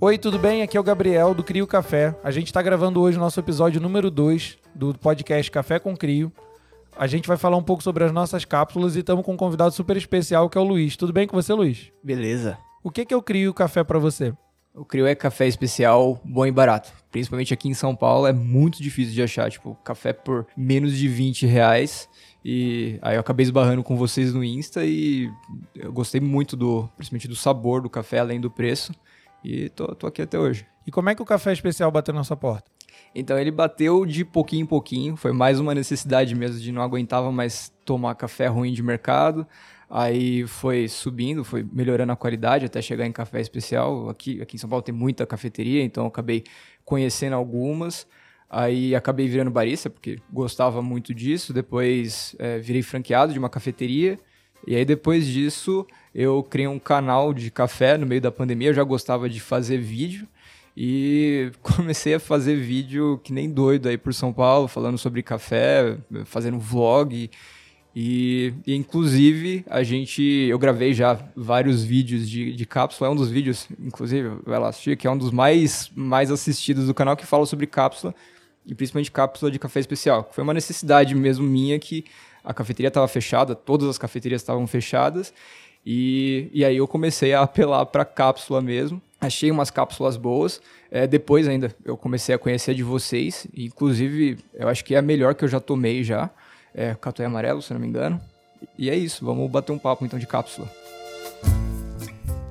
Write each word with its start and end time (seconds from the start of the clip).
Oi, 0.00 0.16
tudo 0.16 0.38
bem? 0.38 0.62
Aqui 0.62 0.76
é 0.76 0.80
o 0.80 0.84
Gabriel 0.84 1.34
do 1.34 1.42
Crio 1.42 1.66
Café. 1.66 2.14
A 2.22 2.30
gente 2.30 2.46
está 2.46 2.62
gravando 2.62 3.00
hoje 3.00 3.16
o 3.16 3.20
nosso 3.20 3.40
episódio 3.40 3.80
número 3.80 4.12
2 4.12 4.56
do 4.72 4.94
podcast 4.94 5.50
Café 5.50 5.80
com 5.80 5.96
Crio. 5.96 6.32
A 6.96 7.08
gente 7.08 7.26
vai 7.26 7.36
falar 7.36 7.56
um 7.56 7.62
pouco 7.64 7.82
sobre 7.82 8.04
as 8.04 8.12
nossas 8.12 8.44
cápsulas 8.44 8.94
e 8.94 9.00
estamos 9.00 9.24
com 9.24 9.32
um 9.32 9.36
convidado 9.36 9.74
super 9.74 9.96
especial 9.96 10.48
que 10.48 10.56
é 10.56 10.60
o 10.60 10.64
Luiz. 10.64 10.96
Tudo 10.96 11.12
bem 11.12 11.26
com 11.26 11.34
você, 11.34 11.52
Luiz? 11.52 11.90
Beleza. 12.00 12.56
O 12.80 12.92
que, 12.92 13.04
que 13.04 13.12
eu 13.12 13.20
crio 13.20 13.52
café 13.52 13.82
para 13.82 13.98
você? 13.98 14.32
O 14.72 14.84
Crio 14.84 15.08
é 15.08 15.14
café 15.16 15.48
especial, 15.48 16.20
bom 16.24 16.46
e 16.46 16.52
barato. 16.52 16.92
Principalmente 17.10 17.52
aqui 17.52 17.68
em 17.68 17.74
São 17.74 17.96
Paulo 17.96 18.28
é 18.28 18.32
muito 18.32 18.80
difícil 18.80 19.12
de 19.12 19.20
achar, 19.20 19.50
tipo, 19.50 19.74
café 19.82 20.12
por 20.12 20.46
menos 20.56 20.96
de 20.96 21.08
20 21.08 21.44
reais. 21.44 22.08
E 22.44 23.00
aí 23.02 23.16
eu 23.16 23.20
acabei 23.20 23.42
esbarrando 23.42 23.82
com 23.82 23.96
vocês 23.96 24.32
no 24.32 24.44
Insta 24.44 24.84
e 24.84 25.28
eu 25.74 25.92
gostei 25.92 26.20
muito 26.20 26.56
do, 26.56 26.88
principalmente 26.96 27.26
do 27.26 27.34
sabor 27.34 27.82
do 27.82 27.90
café, 27.90 28.20
além 28.20 28.40
do 28.40 28.48
preço. 28.48 28.92
E 29.42 29.68
tô, 29.70 29.94
tô 29.94 30.06
aqui 30.06 30.22
até 30.22 30.38
hoje. 30.38 30.66
E 30.86 30.90
como 30.90 31.08
é 31.10 31.14
que 31.14 31.22
o 31.22 31.24
café 31.24 31.52
especial 31.52 31.90
bateu 31.90 32.14
na 32.14 32.24
sua 32.24 32.36
porta? 32.36 32.70
Então 33.14 33.38
ele 33.38 33.50
bateu 33.50 34.04
de 34.04 34.24
pouquinho 34.24 34.62
em 34.62 34.66
pouquinho, 34.66 35.16
foi 35.16 35.32
mais 35.32 35.58
uma 35.58 35.74
necessidade 35.74 36.34
mesmo 36.34 36.60
de 36.60 36.72
não 36.72 36.82
aguentava 36.82 37.32
mais 37.32 37.72
tomar 37.84 38.14
café 38.14 38.46
ruim 38.46 38.72
de 38.72 38.82
mercado. 38.82 39.46
Aí 39.90 40.46
foi 40.46 40.86
subindo, 40.86 41.42
foi 41.42 41.66
melhorando 41.72 42.12
a 42.12 42.16
qualidade 42.16 42.66
até 42.66 42.82
chegar 42.82 43.06
em 43.06 43.12
café 43.12 43.40
especial. 43.40 44.10
Aqui, 44.10 44.42
aqui 44.42 44.56
em 44.56 44.58
São 44.58 44.68
Paulo 44.68 44.82
tem 44.82 44.94
muita 44.94 45.26
cafeteria, 45.26 45.82
então 45.82 46.06
acabei 46.06 46.44
conhecendo 46.84 47.34
algumas. 47.34 48.06
Aí 48.50 48.94
acabei 48.94 49.28
virando 49.28 49.50
barista, 49.50 49.88
porque 49.88 50.18
gostava 50.30 50.82
muito 50.82 51.14
disso. 51.14 51.54
Depois 51.54 52.36
é, 52.38 52.58
virei 52.58 52.82
franqueado 52.82 53.32
de 53.32 53.38
uma 53.38 53.48
cafeteria. 53.48 54.18
E 54.66 54.74
aí 54.76 54.84
depois 54.84 55.26
disso 55.26 55.86
eu 56.14 56.42
criei 56.42 56.68
um 56.68 56.78
canal 56.78 57.32
de 57.32 57.50
café 57.50 57.96
no 57.96 58.06
meio 58.06 58.20
da 58.20 58.30
pandemia. 58.30 58.68
Eu 58.68 58.74
já 58.74 58.84
gostava 58.84 59.28
de 59.28 59.40
fazer 59.40 59.78
vídeo. 59.78 60.26
E 60.76 61.50
comecei 61.62 62.14
a 62.14 62.20
fazer 62.20 62.56
vídeo 62.56 63.20
que 63.22 63.32
nem 63.32 63.50
doido 63.50 63.88
aí 63.88 63.98
por 63.98 64.14
São 64.14 64.32
Paulo, 64.32 64.68
falando 64.68 64.98
sobre 64.98 65.22
café, 65.22 65.96
fazendo 66.24 66.58
vlog. 66.58 67.30
E, 68.00 68.54
e, 68.64 68.76
inclusive 68.76 69.64
a 69.68 69.82
gente, 69.82 70.22
eu 70.22 70.56
gravei 70.56 70.94
já 70.94 71.18
vários 71.34 71.82
vídeos 71.82 72.28
de, 72.28 72.52
de 72.52 72.66
cápsula, 72.66 73.10
é 73.10 73.12
um 73.12 73.16
dos 73.16 73.28
vídeos, 73.28 73.66
inclusive, 73.80 74.38
vai 74.46 74.58
lá 74.60 74.68
assistir, 74.68 74.96
que 74.96 75.06
é 75.06 75.10
um 75.10 75.18
dos 75.18 75.32
mais, 75.32 75.90
mais 75.96 76.30
assistidos 76.30 76.86
do 76.86 76.94
canal, 76.94 77.16
que 77.16 77.26
fala 77.26 77.44
sobre 77.44 77.66
cápsula, 77.66 78.14
e 78.64 78.72
principalmente 78.72 79.10
cápsula 79.10 79.50
de 79.50 79.58
café 79.58 79.80
especial. 79.80 80.30
Foi 80.32 80.44
uma 80.44 80.54
necessidade 80.54 81.12
mesmo 81.14 81.44
minha 81.44 81.76
que 81.78 82.04
a 82.48 82.54
cafeteria 82.54 82.88
estava 82.88 83.06
fechada, 83.06 83.54
todas 83.54 83.86
as 83.86 83.98
cafeterias 83.98 84.40
estavam 84.40 84.66
fechadas, 84.66 85.34
e, 85.84 86.48
e 86.50 86.64
aí 86.64 86.78
eu 86.78 86.88
comecei 86.88 87.34
a 87.34 87.42
apelar 87.42 87.84
para 87.84 88.06
cápsula 88.06 88.62
mesmo. 88.62 89.02
Achei 89.20 89.50
umas 89.50 89.70
cápsulas 89.70 90.16
boas. 90.16 90.60
É, 90.90 91.06
depois 91.06 91.46
ainda 91.46 91.74
eu 91.84 91.96
comecei 91.96 92.34
a 92.34 92.38
conhecer 92.38 92.74
de 92.74 92.82
vocês. 92.82 93.46
Inclusive, 93.54 94.38
eu 94.54 94.66
acho 94.68 94.82
que 94.82 94.94
é 94.94 94.98
a 94.98 95.02
melhor 95.02 95.34
que 95.34 95.44
eu 95.44 95.48
já 95.48 95.60
tomei 95.60 96.02
já. 96.02 96.30
É 96.74 96.96
amarelo, 97.24 97.60
se 97.60 97.72
não 97.72 97.80
me 97.80 97.86
engano. 97.86 98.20
E 98.78 98.88
é 98.88 98.96
isso, 98.96 99.24
vamos 99.24 99.50
bater 99.50 99.72
um 99.72 99.78
papo 99.78 100.04
então 100.04 100.18
de 100.18 100.26
cápsula. 100.26 100.68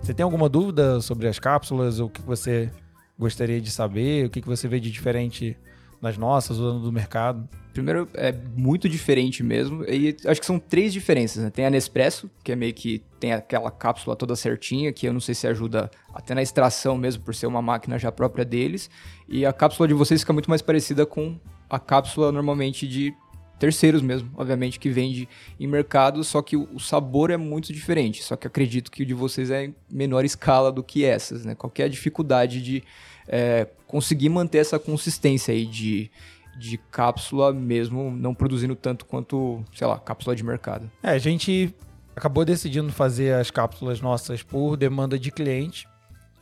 Você 0.01 0.13
tem 0.13 0.23
alguma 0.23 0.47
dúvida 0.47 1.01
sobre 1.01 1.27
as 1.27 1.39
cápsulas? 1.39 1.99
O 1.99 2.07
que 2.07 2.21
você 2.21 2.69
gostaria 3.17 3.59
de 3.59 3.71
saber? 3.71 4.27
O 4.27 4.29
que 4.29 4.41
você 4.41 4.67
vê 4.67 4.79
de 4.79 4.91
diferente 4.91 5.57
nas 6.01 6.17
nossas 6.17 6.59
ou 6.59 6.79
do 6.79 6.91
mercado? 6.91 7.47
Primeiro, 7.73 8.09
é 8.15 8.33
muito 8.55 8.89
diferente 8.89 9.43
mesmo. 9.43 9.83
E 9.83 10.15
acho 10.25 10.39
que 10.39 10.45
são 10.45 10.57
três 10.57 10.91
diferenças, 10.91 11.43
né? 11.43 11.49
Tem 11.49 11.65
a 11.65 11.69
Nespresso, 11.69 12.29
que 12.43 12.51
é 12.51 12.55
meio 12.55 12.73
que 12.73 13.03
tem 13.19 13.33
aquela 13.33 13.69
cápsula 13.69 14.15
toda 14.15 14.35
certinha, 14.35 14.91
que 14.91 15.07
eu 15.07 15.13
não 15.13 15.19
sei 15.19 15.35
se 15.35 15.47
ajuda 15.47 15.91
até 16.13 16.33
na 16.33 16.41
extração 16.41 16.97
mesmo, 16.97 17.23
por 17.23 17.35
ser 17.35 17.45
uma 17.45 17.61
máquina 17.61 17.99
já 17.99 18.11
própria 18.11 18.43
deles. 18.43 18.89
E 19.27 19.45
a 19.45 19.53
cápsula 19.53 19.87
de 19.87 19.93
vocês 19.93 20.21
fica 20.21 20.33
muito 20.33 20.49
mais 20.49 20.61
parecida 20.61 21.05
com 21.05 21.39
a 21.69 21.79
cápsula 21.79 22.31
normalmente 22.31 22.87
de 22.87 23.13
terceiros 23.59 24.01
mesmo, 24.01 24.29
obviamente, 24.35 24.79
que 24.79 24.89
vende 24.89 25.27
em 25.59 25.67
mercado, 25.67 26.23
só 26.23 26.41
que 26.41 26.55
o 26.55 26.79
sabor 26.79 27.31
é 27.31 27.37
muito 27.37 27.73
diferente. 27.73 28.23
Só 28.23 28.35
que 28.35 28.47
acredito 28.47 28.91
que 28.91 29.03
o 29.03 29.05
de 29.05 29.13
vocês 29.13 29.49
é 29.49 29.65
em 29.65 29.75
menor 29.91 30.25
escala 30.25 30.71
do 30.71 30.83
que 30.83 31.03
essas, 31.03 31.45
né? 31.45 31.55
Qual 31.55 31.71
é 31.77 31.89
dificuldade 31.89 32.61
de 32.61 32.83
é, 33.27 33.67
conseguir 33.85 34.29
manter 34.29 34.59
essa 34.59 34.79
consistência 34.79 35.53
aí 35.53 35.65
de, 35.65 36.09
de 36.57 36.77
cápsula 36.91 37.53
mesmo 37.53 38.11
não 38.11 38.33
produzindo 38.33 38.75
tanto 38.75 39.05
quanto, 39.05 39.63
sei 39.73 39.87
lá, 39.87 39.99
cápsula 39.99 40.35
de 40.35 40.43
mercado. 40.43 40.89
É, 41.03 41.09
a 41.09 41.17
gente 41.17 41.73
acabou 42.15 42.43
decidindo 42.43 42.91
fazer 42.91 43.35
as 43.35 43.51
cápsulas 43.51 44.01
nossas 44.01 44.41
por 44.41 44.75
demanda 44.75 45.19
de 45.19 45.31
cliente 45.31 45.87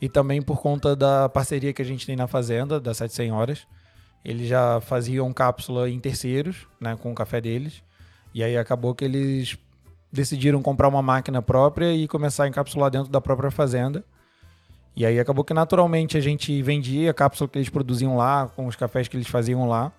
e 0.00 0.08
também 0.08 0.40
por 0.40 0.60
conta 0.60 0.94
da 0.94 1.28
parceria 1.28 1.72
que 1.72 1.82
a 1.82 1.84
gente 1.84 2.06
tem 2.06 2.16
na 2.16 2.26
fazenda, 2.26 2.80
das 2.80 2.96
Sete 2.96 3.14
Senhoras. 3.14 3.66
Eles 4.24 4.48
já 4.48 4.80
faziam 4.80 5.32
cápsula 5.32 5.88
em 5.88 6.00
terceiros, 6.00 6.66
né, 6.80 6.96
com 6.96 7.12
o 7.12 7.14
café 7.14 7.40
deles. 7.40 7.82
E 8.34 8.42
aí 8.42 8.56
acabou 8.56 8.94
que 8.94 9.04
eles 9.04 9.56
decidiram 10.12 10.62
comprar 10.62 10.88
uma 10.88 11.02
máquina 11.02 11.40
própria 11.40 11.94
e 11.94 12.08
começar 12.08 12.44
a 12.44 12.48
encapsular 12.48 12.90
dentro 12.90 13.10
da 13.10 13.20
própria 13.20 13.50
fazenda. 13.50 14.04
E 14.96 15.04
aí 15.04 15.20
acabou 15.20 15.44
que 15.44 15.52
naturalmente 15.52 16.16
a 16.16 16.20
gente 16.20 16.62
vendia 16.62 17.10
a 17.10 17.14
cápsula 17.14 17.48
que 17.48 17.58
eles 17.58 17.68
produziam 17.68 18.16
lá, 18.16 18.48
com 18.56 18.66
os 18.66 18.74
cafés 18.74 19.06
que 19.06 19.16
eles 19.16 19.28
faziam 19.28 19.68
lá. 19.68 19.92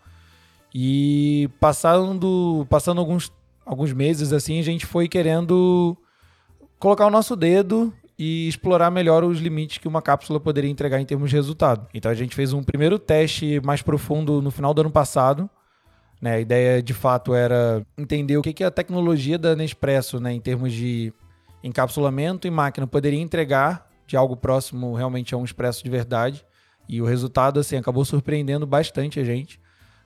E 0.74 1.50
passando, 1.60 2.66
passando 2.68 3.00
alguns, 3.00 3.32
alguns 3.64 3.94
meses 3.94 4.34
assim, 4.34 4.60
a 4.60 4.64
gente 4.64 4.88
foi 4.88 5.08
querendo 5.08 5.96
colocar 6.80 7.06
o 7.06 7.12
nosso 7.12 7.36
dedo 7.36 7.94
e 8.18 8.48
explorar 8.48 8.90
melhor 8.90 9.24
os 9.24 9.40
limites 9.40 9.78
que 9.78 9.88
uma 9.88 10.02
cápsula 10.02 10.40
poderia 10.40 10.70
entregar 10.70 11.00
em 11.00 11.06
termos 11.06 11.30
de 11.30 11.36
resultado. 11.36 11.88
Então 11.94 12.10
a 12.10 12.16
gente 12.16 12.36
fez 12.36 12.52
um 12.52 12.64
primeiro 12.64 12.98
teste 12.98 13.62
mais 13.64 13.84
profundo 13.84 14.42
no 14.42 14.50
final 14.50 14.74
do 14.74 14.82
ano 14.82 14.92
passado. 14.92 15.48
Né? 16.20 16.34
A 16.34 16.40
ideia 16.40 16.82
de 16.82 16.96
fato 16.96 17.36
era 17.36 17.86
entender 17.96 18.36
o 18.36 18.42
que, 18.42 18.52
que 18.52 18.64
a 18.64 18.72
tecnologia 18.72 19.38
da 19.38 19.56
Nespresso, 19.56 20.20
né, 20.20 20.34
em 20.34 20.42
termos 20.42 20.74
de 20.74 21.14
encapsulamento 21.64 22.48
e 22.48 22.52
máquina, 22.52 22.88
poderia 22.88 23.22
entregar 23.22 23.87
de 24.08 24.16
algo 24.16 24.36
próximo 24.38 24.96
realmente 24.96 25.36
a 25.36 25.38
um 25.38 25.44
expresso 25.44 25.84
de 25.84 25.90
verdade. 25.90 26.44
E 26.88 27.02
o 27.02 27.06
resultado, 27.06 27.60
assim, 27.60 27.76
acabou 27.76 28.06
surpreendendo 28.06 28.66
bastante 28.66 29.20
a 29.20 29.24
gente. 29.24 29.60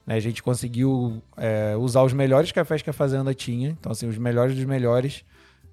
Né? 0.05 0.15
A 0.15 0.19
gente 0.19 0.41
conseguiu 0.41 1.21
é, 1.37 1.75
usar 1.77 2.01
os 2.01 2.11
melhores 2.11 2.51
cafés 2.51 2.81
que 2.81 2.89
a 2.89 2.93
fazenda 2.93 3.33
tinha, 3.35 3.69
então, 3.69 3.91
assim, 3.91 4.07
os 4.07 4.17
melhores 4.17 4.55
dos 4.55 4.65
melhores. 4.65 5.23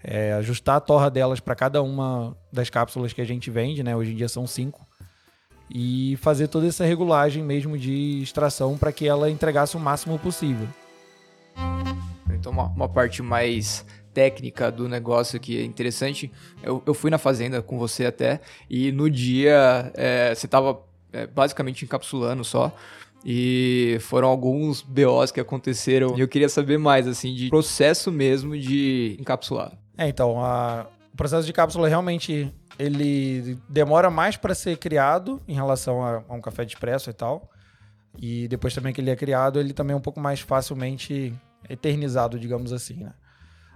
É, 0.00 0.32
ajustar 0.34 0.76
a 0.76 0.80
torra 0.80 1.10
delas 1.10 1.40
para 1.40 1.56
cada 1.56 1.82
uma 1.82 2.36
das 2.52 2.70
cápsulas 2.70 3.12
que 3.12 3.20
a 3.20 3.24
gente 3.24 3.50
vende, 3.50 3.82
né? 3.82 3.96
Hoje 3.96 4.12
em 4.12 4.14
dia 4.14 4.28
são 4.28 4.46
cinco. 4.46 4.86
E 5.68 6.16
fazer 6.20 6.46
toda 6.46 6.68
essa 6.68 6.84
regulagem 6.84 7.42
mesmo 7.42 7.76
de 7.76 8.22
extração 8.22 8.78
para 8.78 8.92
que 8.92 9.08
ela 9.08 9.28
entregasse 9.28 9.76
o 9.76 9.80
máximo 9.80 10.16
possível. 10.16 10.68
Então, 12.32 12.52
uma, 12.52 12.66
uma 12.66 12.88
parte 12.88 13.22
mais 13.22 13.84
técnica 14.12 14.70
do 14.70 14.88
negócio 14.88 15.38
que 15.38 15.58
é 15.58 15.64
interessante. 15.64 16.30
Eu, 16.62 16.82
eu 16.86 16.94
fui 16.94 17.10
na 17.10 17.18
fazenda 17.18 17.62
com 17.62 17.78
você 17.78 18.06
até, 18.06 18.40
e 18.68 18.92
no 18.92 19.08
dia 19.08 19.90
é, 19.94 20.34
você 20.34 20.46
estava 20.46 20.80
é, 21.12 21.26
basicamente 21.26 21.84
encapsulando 21.84 22.44
só. 22.44 22.74
E 23.24 23.98
foram 24.00 24.28
alguns 24.28 24.80
BOs 24.80 25.32
que 25.32 25.40
aconteceram. 25.40 26.16
E 26.16 26.20
eu 26.20 26.28
queria 26.28 26.48
saber 26.48 26.78
mais, 26.78 27.06
assim, 27.08 27.34
de 27.34 27.48
processo 27.48 28.12
mesmo 28.12 28.56
de 28.56 29.16
encapsular. 29.18 29.72
É, 29.96 30.08
então, 30.08 30.40
a, 30.40 30.86
o 31.12 31.16
processo 31.16 31.44
de 31.44 31.52
cápsula 31.52 31.88
realmente 31.88 32.52
ele 32.78 33.58
demora 33.68 34.08
mais 34.08 34.36
para 34.36 34.54
ser 34.54 34.78
criado 34.78 35.42
em 35.48 35.54
relação 35.54 36.02
a, 36.02 36.22
a, 36.28 36.34
um 36.34 36.40
café 36.40 36.64
de 36.64 36.74
expresso 36.74 37.10
e 37.10 37.12
tal. 37.12 37.50
E 38.16 38.46
depois 38.48 38.74
também 38.74 38.92
que 38.92 39.00
ele 39.00 39.10
é 39.10 39.16
criado, 39.16 39.58
ele 39.58 39.72
também 39.72 39.94
é 39.94 39.96
um 39.96 40.00
pouco 40.00 40.20
mais 40.20 40.40
facilmente 40.40 41.34
eternizado, 41.68 42.38
digamos 42.38 42.72
assim, 42.72 43.02
né? 43.02 43.12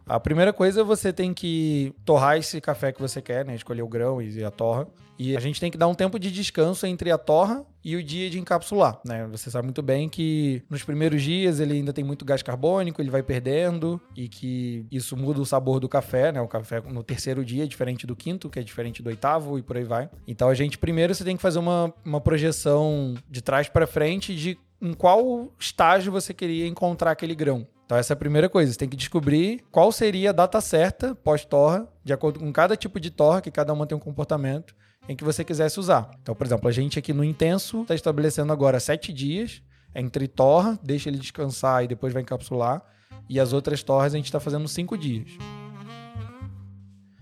A 0.07 0.19
primeira 0.19 0.53
coisa 0.53 0.83
você 0.83 1.13
tem 1.13 1.33
que 1.33 1.95
torrar 2.05 2.37
esse 2.37 2.61
café 2.61 2.93
que 2.93 3.01
você 3.01 3.23
quer, 3.23 3.45
né? 3.45 3.55
Escolher 3.55 3.83
o 3.83 3.89
grão 3.89 4.21
e 4.21 4.45
a 4.45 4.51
torra. 4.51 4.87
E 5.19 5.37
a 5.37 5.41
gente 5.41 5.61
tem 5.61 5.71
que 5.71 5.79
dar 5.79 5.87
um 5.87 5.95
tempo 5.95 6.19
de 6.19 6.33
descanso 6.33 6.87
entre 6.87 7.11
a 7.11 7.19
torra 7.19 7.65
e 7.85 7.95
o 7.95 8.03
dia 8.03 8.29
de 8.29 8.41
encapsular, 8.41 8.99
né? 9.05 9.27
Você 9.31 9.51
sabe 9.51 9.67
muito 9.67 9.83
bem 9.83 10.09
que 10.09 10.63
nos 10.69 10.83
primeiros 10.83 11.23
dias 11.23 11.61
ele 11.61 11.75
ainda 11.75 11.93
tem 11.93 12.03
muito 12.03 12.25
gás 12.25 12.43
carbônico, 12.43 13.01
ele 13.01 13.11
vai 13.11 13.23
perdendo 13.23 14.01
e 14.17 14.29
que 14.29 14.85
isso 14.91 15.17
muda 15.17 15.41
o 15.41 15.47
sabor 15.47 15.79
do 15.79 15.89
café, 15.89 16.33
né? 16.33 16.41
O 16.41 16.49
café 16.49 16.81
no 16.81 17.05
terceiro 17.05 17.45
dia 17.45 17.65
é 17.65 17.67
diferente 17.67 18.07
do 18.07 18.17
quinto, 18.17 18.51
que 18.51 18.59
é 18.59 18.63
diferente 18.63 19.03
do 19.03 19.09
oitavo 19.09 19.59
e 19.59 19.63
por 19.63 19.77
aí 19.77 19.85
vai. 19.85 20.11
Então 20.27 20.49
a 20.49 20.55
gente 20.55 20.77
primeiro 20.77 21.15
você 21.15 21.23
tem 21.25 21.37
que 21.37 21.43
fazer 21.43 21.59
uma, 21.59 21.93
uma 22.05 22.21
projeção 22.21 23.15
de 23.31 23.41
trás 23.43 23.69
para 23.69 23.87
frente 23.87 24.35
de 24.35 24.59
em 24.81 24.93
qual 24.93 25.53
estágio 25.61 26.11
você 26.11 26.35
queria 26.35 26.67
encontrar 26.67 27.13
aquele 27.13 27.37
grão. 27.37 27.65
Então 27.93 27.99
essa 27.99 28.15
é 28.15 28.15
a 28.15 28.17
primeira 28.17 28.49
coisa, 28.49 28.73
você 28.73 28.79
tem 28.79 28.89
que 28.89 28.97
descobrir 28.97 29.63
qual 29.71 29.93
seria 29.93 30.31
a 30.31 30.33
data 30.33 30.63
certa 30.63 31.15
pós-torra, 31.15 31.87
de 32.03 32.11
acordo 32.11 32.41
com 32.41 32.51
cada 32.51 32.75
tipo 32.75 32.99
de 32.99 33.11
torra, 33.11 33.43
que 33.43 33.51
cada 33.51 33.71
uma 33.71 33.87
tem 33.87 33.95
um 33.95 34.01
comportamento, 34.01 34.75
em 35.07 35.15
que 35.15 35.23
você 35.23 35.45
quisesse 35.45 35.79
usar. 35.79 36.11
Então, 36.23 36.35
por 36.35 36.47
exemplo, 36.47 36.67
a 36.67 36.73
gente 36.73 36.99
aqui 36.99 37.13
no 37.13 37.23
Intenso 37.23 37.83
está 37.83 37.95
estabelecendo 37.95 38.51
agora 38.51 38.81
sete 38.81 39.13
dias 39.13 39.63
entre 39.95 40.27
torra, 40.27 40.81
deixa 40.83 41.11
ele 41.11 41.19
descansar 41.19 41.85
e 41.85 41.87
depois 41.87 42.15
vai 42.15 42.23
encapsular, 42.23 42.83
e 43.29 43.39
as 43.39 43.53
outras 43.53 43.83
torres 43.83 44.15
a 44.15 44.17
gente 44.17 44.25
está 44.25 44.41
fazendo 44.41 44.67
cinco 44.69 44.97
dias. 44.97 45.33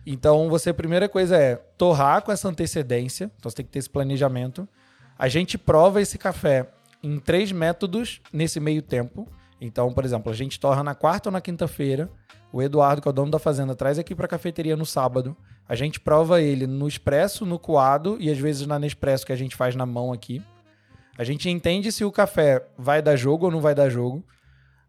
Então, 0.07 0.49
você, 0.49 0.71
a 0.71 0.75
primeira 0.75 1.09
coisa 1.09 1.37
é 1.37 1.57
torrar 1.77 2.23
com 2.23 2.31
essa 2.31 2.49
antecedência. 2.49 3.25
Então, 3.37 3.51
você 3.51 3.57
tem 3.57 3.67
que 3.67 3.73
ter 3.73 3.81
esse 3.81 3.91
planejamento. 3.91 4.69
A 5.19 5.27
gente 5.27 5.59
prova 5.59 6.01
esse 6.01 6.17
café 6.17 6.71
em 7.03 7.19
três 7.19 7.51
métodos 7.51 8.21
nesse 8.33 8.61
meio 8.61 8.83
tempo. 8.83 9.27
Então, 9.61 9.93
por 9.93 10.05
exemplo, 10.05 10.33
a 10.33 10.35
gente 10.35 10.59
torra 10.59 10.83
na 10.83 10.95
quarta 10.95 11.29
ou 11.29 11.33
na 11.33 11.41
quinta-feira. 11.41 12.11
O 12.53 12.63
Eduardo, 12.63 13.03
que 13.03 13.09
é 13.09 13.11
o 13.11 13.13
dono 13.13 13.31
da 13.31 13.39
fazenda, 13.39 13.75
traz 13.75 13.99
aqui 13.99 14.15
para 14.15 14.25
a 14.25 14.29
cafeteria 14.29 14.77
no 14.77 14.87
sábado. 14.87 15.37
A 15.69 15.75
gente 15.75 16.01
prova 16.01 16.41
ele 16.41 16.67
no 16.67 16.89
expresso, 16.89 17.45
no 17.45 17.59
coado 17.59 18.17
e 18.19 18.31
às 18.31 18.39
vezes 18.39 18.67
na 18.67 18.79
Nespresso 18.79 19.27
que 19.27 19.33
a 19.33 19.37
gente 19.37 19.55
faz 19.55 19.77
na 19.77 19.87
mão 19.87 20.13
aqui. 20.13 20.43
A 21.17 21.23
gente 21.23 21.49
entende 21.51 21.93
se 21.93 22.05
o 22.05 22.11
café 22.11 22.67
vai 22.79 23.03
dar 23.03 23.15
jogo 23.15 23.47
ou 23.47 23.53
não 23.53 23.61
vai 23.61 23.75
dar 23.75 23.91
jogo. 23.91 24.25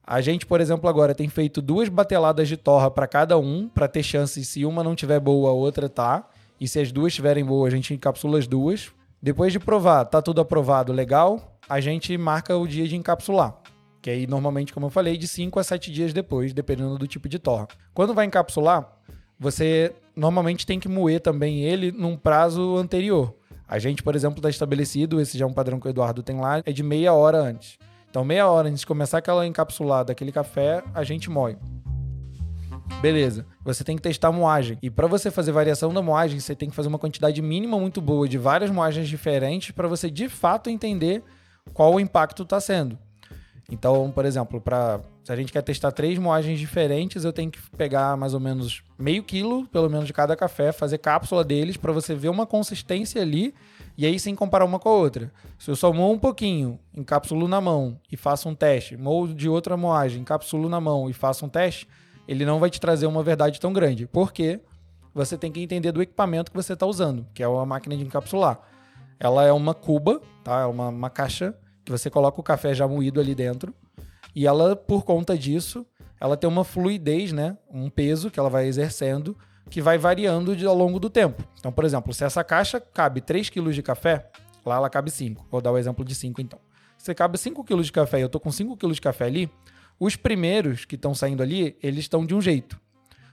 A 0.03 0.21
gente, 0.21 0.45
por 0.45 0.59
exemplo, 0.59 0.89
agora 0.89 1.13
tem 1.13 1.29
feito 1.29 1.61
duas 1.61 1.87
bateladas 1.89 2.47
de 2.47 2.57
torra 2.57 2.89
para 2.89 3.07
cada 3.07 3.37
um, 3.37 3.69
para 3.69 3.87
ter 3.87 4.01
chance 4.01 4.43
se 4.43 4.65
uma 4.65 4.83
não 4.83 4.95
tiver 4.95 5.19
boa, 5.19 5.49
a 5.49 5.53
outra 5.53 5.87
tá. 5.87 6.27
E 6.59 6.67
se 6.67 6.79
as 6.79 6.91
duas 6.91 7.11
estiverem 7.11 7.45
boas, 7.45 7.73
a 7.73 7.75
gente 7.75 7.93
encapsula 7.93 8.39
as 8.39 8.47
duas. 8.47 8.91
Depois 9.21 9.53
de 9.53 9.59
provar, 9.59 10.05
tá 10.05 10.21
tudo 10.21 10.41
aprovado, 10.41 10.91
legal, 10.91 11.59
a 11.69 11.79
gente 11.79 12.17
marca 12.17 12.57
o 12.57 12.67
dia 12.67 12.87
de 12.87 12.95
encapsular. 12.95 13.61
Que 14.01 14.09
aí, 14.09 14.25
normalmente, 14.25 14.73
como 14.73 14.87
eu 14.87 14.89
falei, 14.89 15.15
de 15.15 15.27
5 15.27 15.59
a 15.59 15.63
7 15.63 15.91
dias 15.91 16.11
depois, 16.11 16.53
dependendo 16.53 16.97
do 16.97 17.07
tipo 17.07 17.29
de 17.29 17.37
torra. 17.37 17.67
Quando 17.93 18.13
vai 18.13 18.25
encapsular, 18.25 18.97
você 19.39 19.93
normalmente 20.15 20.65
tem 20.65 20.79
que 20.79 20.89
moer 20.89 21.19
também 21.19 21.63
ele 21.63 21.91
num 21.91 22.17
prazo 22.17 22.77
anterior. 22.77 23.35
A 23.67 23.79
gente, 23.79 24.03
por 24.03 24.15
exemplo, 24.15 24.39
está 24.39 24.49
estabelecido, 24.49 25.21
esse 25.21 25.37
já 25.37 25.45
é 25.45 25.47
um 25.47 25.53
padrão 25.53 25.79
que 25.79 25.87
o 25.87 25.89
Eduardo 25.89 26.23
tem 26.23 26.39
lá, 26.39 26.61
é 26.65 26.71
de 26.71 26.83
meia 26.83 27.13
hora 27.13 27.37
antes. 27.37 27.77
Então, 28.09 28.25
meia 28.25 28.49
hora 28.49 28.67
antes 28.67 28.81
de 28.81 28.87
começar 28.87 29.19
aquela 29.19 29.47
encapsulada, 29.47 30.11
aquele 30.11 30.31
café, 30.31 30.83
a 30.93 31.03
gente 31.03 31.29
moe. 31.29 31.57
Beleza. 32.99 33.45
Você 33.63 33.83
tem 33.83 33.95
que 33.95 34.01
testar 34.01 34.27
a 34.27 34.31
moagem. 34.31 34.77
E 34.81 34.89
para 34.89 35.07
você 35.07 35.31
fazer 35.31 35.51
variação 35.51 35.93
da 35.93 36.01
moagem, 36.01 36.39
você 36.39 36.55
tem 36.55 36.69
que 36.69 36.75
fazer 36.75 36.89
uma 36.89 36.99
quantidade 36.99 37.41
mínima 37.41 37.79
muito 37.79 38.01
boa 38.01 38.27
de 38.27 38.37
várias 38.37 38.69
moagens 38.69 39.07
diferentes 39.07 39.71
para 39.71 39.87
você 39.87 40.09
de 40.09 40.27
fato 40.27 40.69
entender 40.69 41.23
qual 41.73 41.93
o 41.93 41.99
impacto 41.99 42.43
está 42.43 42.59
sendo. 42.59 42.97
Então, 43.71 44.11
por 44.11 44.25
exemplo, 44.25 44.59
para 44.59 44.99
se 45.23 45.31
a 45.31 45.35
gente 45.35 45.53
quer 45.53 45.61
testar 45.61 45.91
três 45.93 46.19
moagens 46.19 46.59
diferentes, 46.59 47.23
eu 47.23 47.31
tenho 47.31 47.49
que 47.49 47.59
pegar 47.77 48.17
mais 48.17 48.33
ou 48.33 48.39
menos 48.39 48.83
meio 48.99 49.23
quilo, 49.23 49.65
pelo 49.67 49.89
menos, 49.89 50.05
de 50.05 50.13
cada 50.13 50.35
café, 50.35 50.73
fazer 50.73 50.97
cápsula 50.97 51.41
deles 51.41 51.77
para 51.77 51.93
você 51.93 52.13
ver 52.13 52.27
uma 52.27 52.45
consistência 52.45 53.21
ali 53.21 53.53
e 53.97 54.05
aí 54.05 54.19
sim 54.19 54.35
comparar 54.35 54.65
uma 54.65 54.77
com 54.77 54.89
a 54.89 54.93
outra. 54.93 55.31
Se 55.57 55.71
eu 55.71 55.75
só 55.75 55.89
um 55.89 56.19
pouquinho, 56.19 56.77
encapsulo 56.93 57.47
na 57.47 57.61
mão 57.61 57.97
e 58.11 58.17
faço 58.17 58.49
um 58.49 58.55
teste, 58.55 58.97
moo 58.97 59.27
de 59.27 59.47
outra 59.47 59.77
moagem, 59.77 60.21
encapsulo 60.21 60.67
na 60.67 60.81
mão 60.81 61.09
e 61.09 61.13
faço 61.13 61.45
um 61.45 61.49
teste, 61.49 61.87
ele 62.27 62.45
não 62.45 62.59
vai 62.59 62.69
te 62.69 62.79
trazer 62.79 63.05
uma 63.05 63.23
verdade 63.23 63.57
tão 63.57 63.71
grande. 63.71 64.05
Porque 64.05 64.59
você 65.13 65.37
tem 65.37 65.51
que 65.51 65.61
entender 65.61 65.93
do 65.93 66.01
equipamento 66.01 66.51
que 66.51 66.57
você 66.57 66.73
está 66.73 66.85
usando, 66.85 67.25
que 67.33 67.41
é 67.41 67.45
a 67.45 67.65
máquina 67.65 67.95
de 67.95 68.03
encapsular. 68.03 68.59
Ela 69.17 69.45
é 69.45 69.51
uma 69.53 69.73
cuba, 69.73 70.19
tá? 70.43 70.61
É 70.61 70.65
uma, 70.65 70.89
uma 70.89 71.09
caixa 71.09 71.55
você 71.91 72.09
coloca 72.09 72.39
o 72.39 72.43
café 72.43 72.73
já 72.73 72.87
moído 72.87 73.19
ali 73.19 73.35
dentro. 73.35 73.73
E 74.33 74.47
ela, 74.47 74.75
por 74.75 75.03
conta 75.03 75.37
disso, 75.37 75.85
ela 76.19 76.37
tem 76.37 76.47
uma 76.49 76.63
fluidez, 76.63 77.31
né? 77.31 77.57
Um 77.69 77.89
peso 77.89 78.31
que 78.31 78.39
ela 78.39 78.49
vai 78.49 78.67
exercendo, 78.67 79.37
que 79.69 79.81
vai 79.81 79.97
variando 79.97 80.55
de, 80.55 80.65
ao 80.65 80.75
longo 80.75 80.99
do 80.99 81.09
tempo. 81.09 81.43
Então, 81.59 81.71
por 81.71 81.83
exemplo, 81.83 82.13
se 82.13 82.23
essa 82.23 82.43
caixa 82.43 82.79
cabe 82.79 83.21
3 83.21 83.49
kg 83.49 83.71
de 83.71 83.81
café, 83.81 84.29
lá 84.65 84.75
ela 84.75 84.89
cabe 84.89 85.11
5. 85.11 85.47
Vou 85.49 85.61
dar 85.61 85.71
o 85.71 85.77
exemplo 85.77 86.05
de 86.05 86.15
5 86.15 86.41
então. 86.41 86.59
Se 86.97 87.13
cabe 87.15 87.37
5 87.37 87.63
kg 87.63 87.81
de 87.81 87.91
café 87.91 88.19
e 88.19 88.21
eu 88.21 88.29
tô 88.29 88.39
com 88.39 88.51
5 88.51 88.77
kg 88.77 88.91
de 88.93 89.01
café 89.01 89.25
ali, 89.25 89.49
os 89.99 90.15
primeiros 90.15 90.85
que 90.85 90.95
estão 90.95 91.13
saindo 91.13 91.43
ali, 91.43 91.77
eles 91.81 91.99
estão 91.99 92.25
de 92.25 92.35
um 92.35 92.41
jeito. 92.41 92.79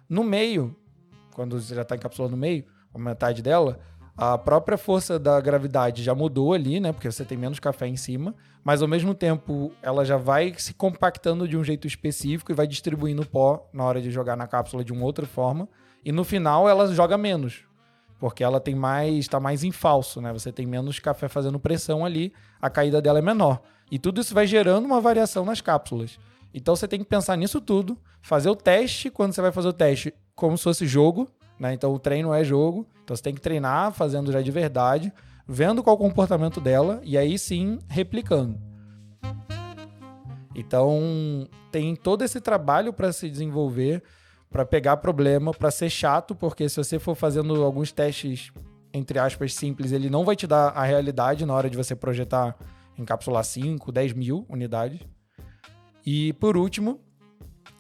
No 0.09 0.25
meio, 0.25 0.75
quando 1.35 1.61
você 1.61 1.75
já 1.75 1.83
está 1.83 1.95
encapsulando 1.95 2.33
no 2.33 2.41
meio, 2.41 2.65
a 2.95 2.99
metade 2.99 3.43
dela, 3.43 3.79
a 4.21 4.37
própria 4.37 4.77
força 4.77 5.17
da 5.17 5.41
gravidade 5.41 6.03
já 6.03 6.13
mudou 6.13 6.53
ali, 6.53 6.81
né? 6.81 6.91
Porque 6.93 7.09
você 7.09 7.25
tem 7.25 7.39
menos 7.39 7.61
café 7.61 7.87
em 7.87 7.97
cima, 7.97 8.35
mas 8.65 8.83
ao 8.83 8.89
mesmo 8.89 9.15
tempo 9.15 9.71
ela 9.81 10.05
já 10.05 10.17
vai 10.17 10.53
se 10.59 10.75
compactando 10.75 11.47
de 11.47 11.57
um 11.57 11.63
jeito 11.63 11.87
específico 11.87 12.51
e 12.51 12.55
vai 12.55 12.67
distribuindo 12.67 13.25
pó 13.25 13.71
na 13.73 13.85
hora 13.85 14.03
de 14.03 14.11
jogar 14.11 14.37
na 14.37 14.49
cápsula 14.49 14.83
de 14.83 14.93
uma 14.93 15.05
outra 15.05 15.25
forma. 15.25 15.69
E 16.05 16.11
no 16.11 16.25
final 16.25 16.69
ela 16.69 16.93
joga 16.93 17.17
menos, 17.17 17.63
porque 18.19 18.43
ela 18.43 18.59
tem 18.59 18.75
mais, 18.75 19.19
está 19.19 19.39
mais 19.39 19.63
em 19.63 19.71
falso, 19.71 20.21
né? 20.21 20.33
Você 20.33 20.51
tem 20.51 20.67
menos 20.67 20.99
café 20.99 21.29
fazendo 21.29 21.61
pressão 21.61 22.05
ali, 22.05 22.33
a 22.61 22.69
caída 22.69 23.01
dela 23.01 23.21
é 23.21 23.23
menor. 23.23 23.61
E 23.89 24.01
tudo 24.01 24.21
isso 24.21 24.35
vai 24.35 24.49
gerando 24.49 24.85
uma 24.85 25.01
variação 25.01 25.45
nas 25.45 25.61
cápsulas. 25.61 26.19
Então 26.53 26.75
você 26.75 26.89
tem 26.89 26.99
que 26.99 27.05
pensar 27.05 27.37
nisso 27.37 27.61
tudo, 27.61 27.97
fazer 28.21 28.51
o 28.51 28.57
teste 28.57 29.11
quando 29.11 29.33
você 29.33 29.41
vai 29.41 29.53
fazer 29.53 29.69
o 29.69 29.73
teste, 29.73 30.13
como 30.35 30.59
se 30.59 30.65
fosse 30.65 30.89
jogo, 30.89 31.29
né? 31.57 31.73
Então 31.73 31.95
o 31.95 32.01
treino 32.01 32.35
é 32.35 32.43
jogo. 32.43 32.85
Então 33.09 33.17
você 33.17 33.23
tem 33.23 33.35
que 33.35 33.41
treinar 33.41 33.91
fazendo 33.93 34.31
já 34.31 34.43
de 34.43 34.51
verdade, 34.51 35.11
vendo 35.47 35.83
qual 35.83 35.97
o 35.97 35.99
comportamento 35.99 36.61
dela 36.61 37.01
e 37.03 37.17
aí 37.17 37.39
sim 37.39 37.79
replicando. 37.89 38.61
Então 40.55 41.49
tem 41.73 41.97
todo 41.97 42.23
esse 42.23 42.39
trabalho 42.39 42.93
para 42.93 43.11
se 43.11 43.31
desenvolver, 43.31 44.03
para 44.51 44.67
pegar 44.67 44.99
problema, 44.99 45.55
para 45.55 45.71
ser 45.71 45.89
chato, 45.89 46.35
porque 46.35 46.69
se 46.69 46.77
você 46.77 46.99
for 46.99 47.15
fazendo 47.15 47.65
alguns 47.65 47.93
testes 47.93 48.53
entre 48.93 49.19
aspas 49.19 49.55
simples, 49.55 49.91
ele 49.91 50.11
não 50.11 50.23
vai 50.23 50.37
te 50.37 50.47
dar 50.47 50.69
a 50.69 50.85
realidade 50.85 51.47
na 51.47 51.55
hora 51.55 51.71
de 51.71 51.79
você 51.79 51.97
projetar 51.97 52.55
encapsular 52.99 53.43
5, 53.43 53.91
10 53.91 54.13
mil 54.13 54.45
unidades. 54.51 55.01
E 56.05 56.35
por 56.35 56.59
último, 56.59 57.01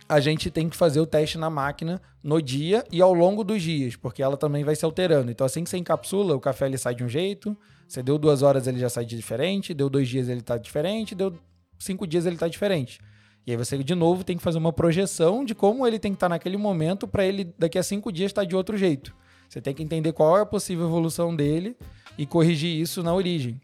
a 0.08 0.20
gente 0.20 0.50
tem 0.50 0.68
que 0.68 0.76
fazer 0.76 1.00
o 1.00 1.06
teste 1.06 1.36
na 1.36 1.50
máquina 1.50 2.00
no 2.22 2.40
dia 2.40 2.84
e 2.90 3.02
ao 3.02 3.12
longo 3.12 3.44
dos 3.44 3.62
dias, 3.62 3.94
porque 3.94 4.22
ela 4.22 4.36
também 4.36 4.64
vai 4.64 4.74
se 4.74 4.84
alterando. 4.84 5.30
Então, 5.30 5.44
assim 5.44 5.62
que 5.62 5.68
você 5.68 5.76
encapsula, 5.76 6.34
o 6.34 6.40
café 6.40 6.66
ele 6.66 6.78
sai 6.78 6.94
de 6.94 7.04
um 7.04 7.08
jeito, 7.08 7.56
você 7.86 8.02
deu 8.02 8.16
duas 8.18 8.42
horas, 8.42 8.66
ele 8.66 8.78
já 8.78 8.88
sai 8.88 9.04
de 9.04 9.16
diferente, 9.16 9.74
deu 9.74 9.90
dois 9.90 10.08
dias, 10.08 10.28
ele 10.28 10.40
está 10.40 10.56
diferente, 10.56 11.14
deu 11.14 11.34
cinco 11.78 12.06
dias, 12.06 12.24
ele 12.24 12.36
está 12.36 12.48
diferente. 12.48 12.98
E 13.46 13.50
aí 13.50 13.56
você, 13.56 13.76
de 13.82 13.94
novo, 13.94 14.24
tem 14.24 14.36
que 14.36 14.42
fazer 14.42 14.58
uma 14.58 14.72
projeção 14.72 15.44
de 15.44 15.54
como 15.54 15.86
ele 15.86 15.98
tem 15.98 16.12
que 16.12 16.16
estar 16.16 16.26
tá 16.28 16.34
naquele 16.34 16.56
momento 16.56 17.06
para 17.06 17.24
ele, 17.24 17.52
daqui 17.58 17.78
a 17.78 17.82
cinco 17.82 18.10
dias, 18.10 18.30
estar 18.30 18.42
tá 18.42 18.46
de 18.46 18.56
outro 18.56 18.76
jeito. 18.76 19.14
Você 19.48 19.60
tem 19.60 19.74
que 19.74 19.82
entender 19.82 20.12
qual 20.12 20.36
é 20.36 20.42
a 20.42 20.46
possível 20.46 20.86
evolução 20.86 21.34
dele 21.34 21.76
e 22.18 22.26
corrigir 22.26 22.78
isso 22.78 23.02
na 23.02 23.14
origem. 23.14 23.60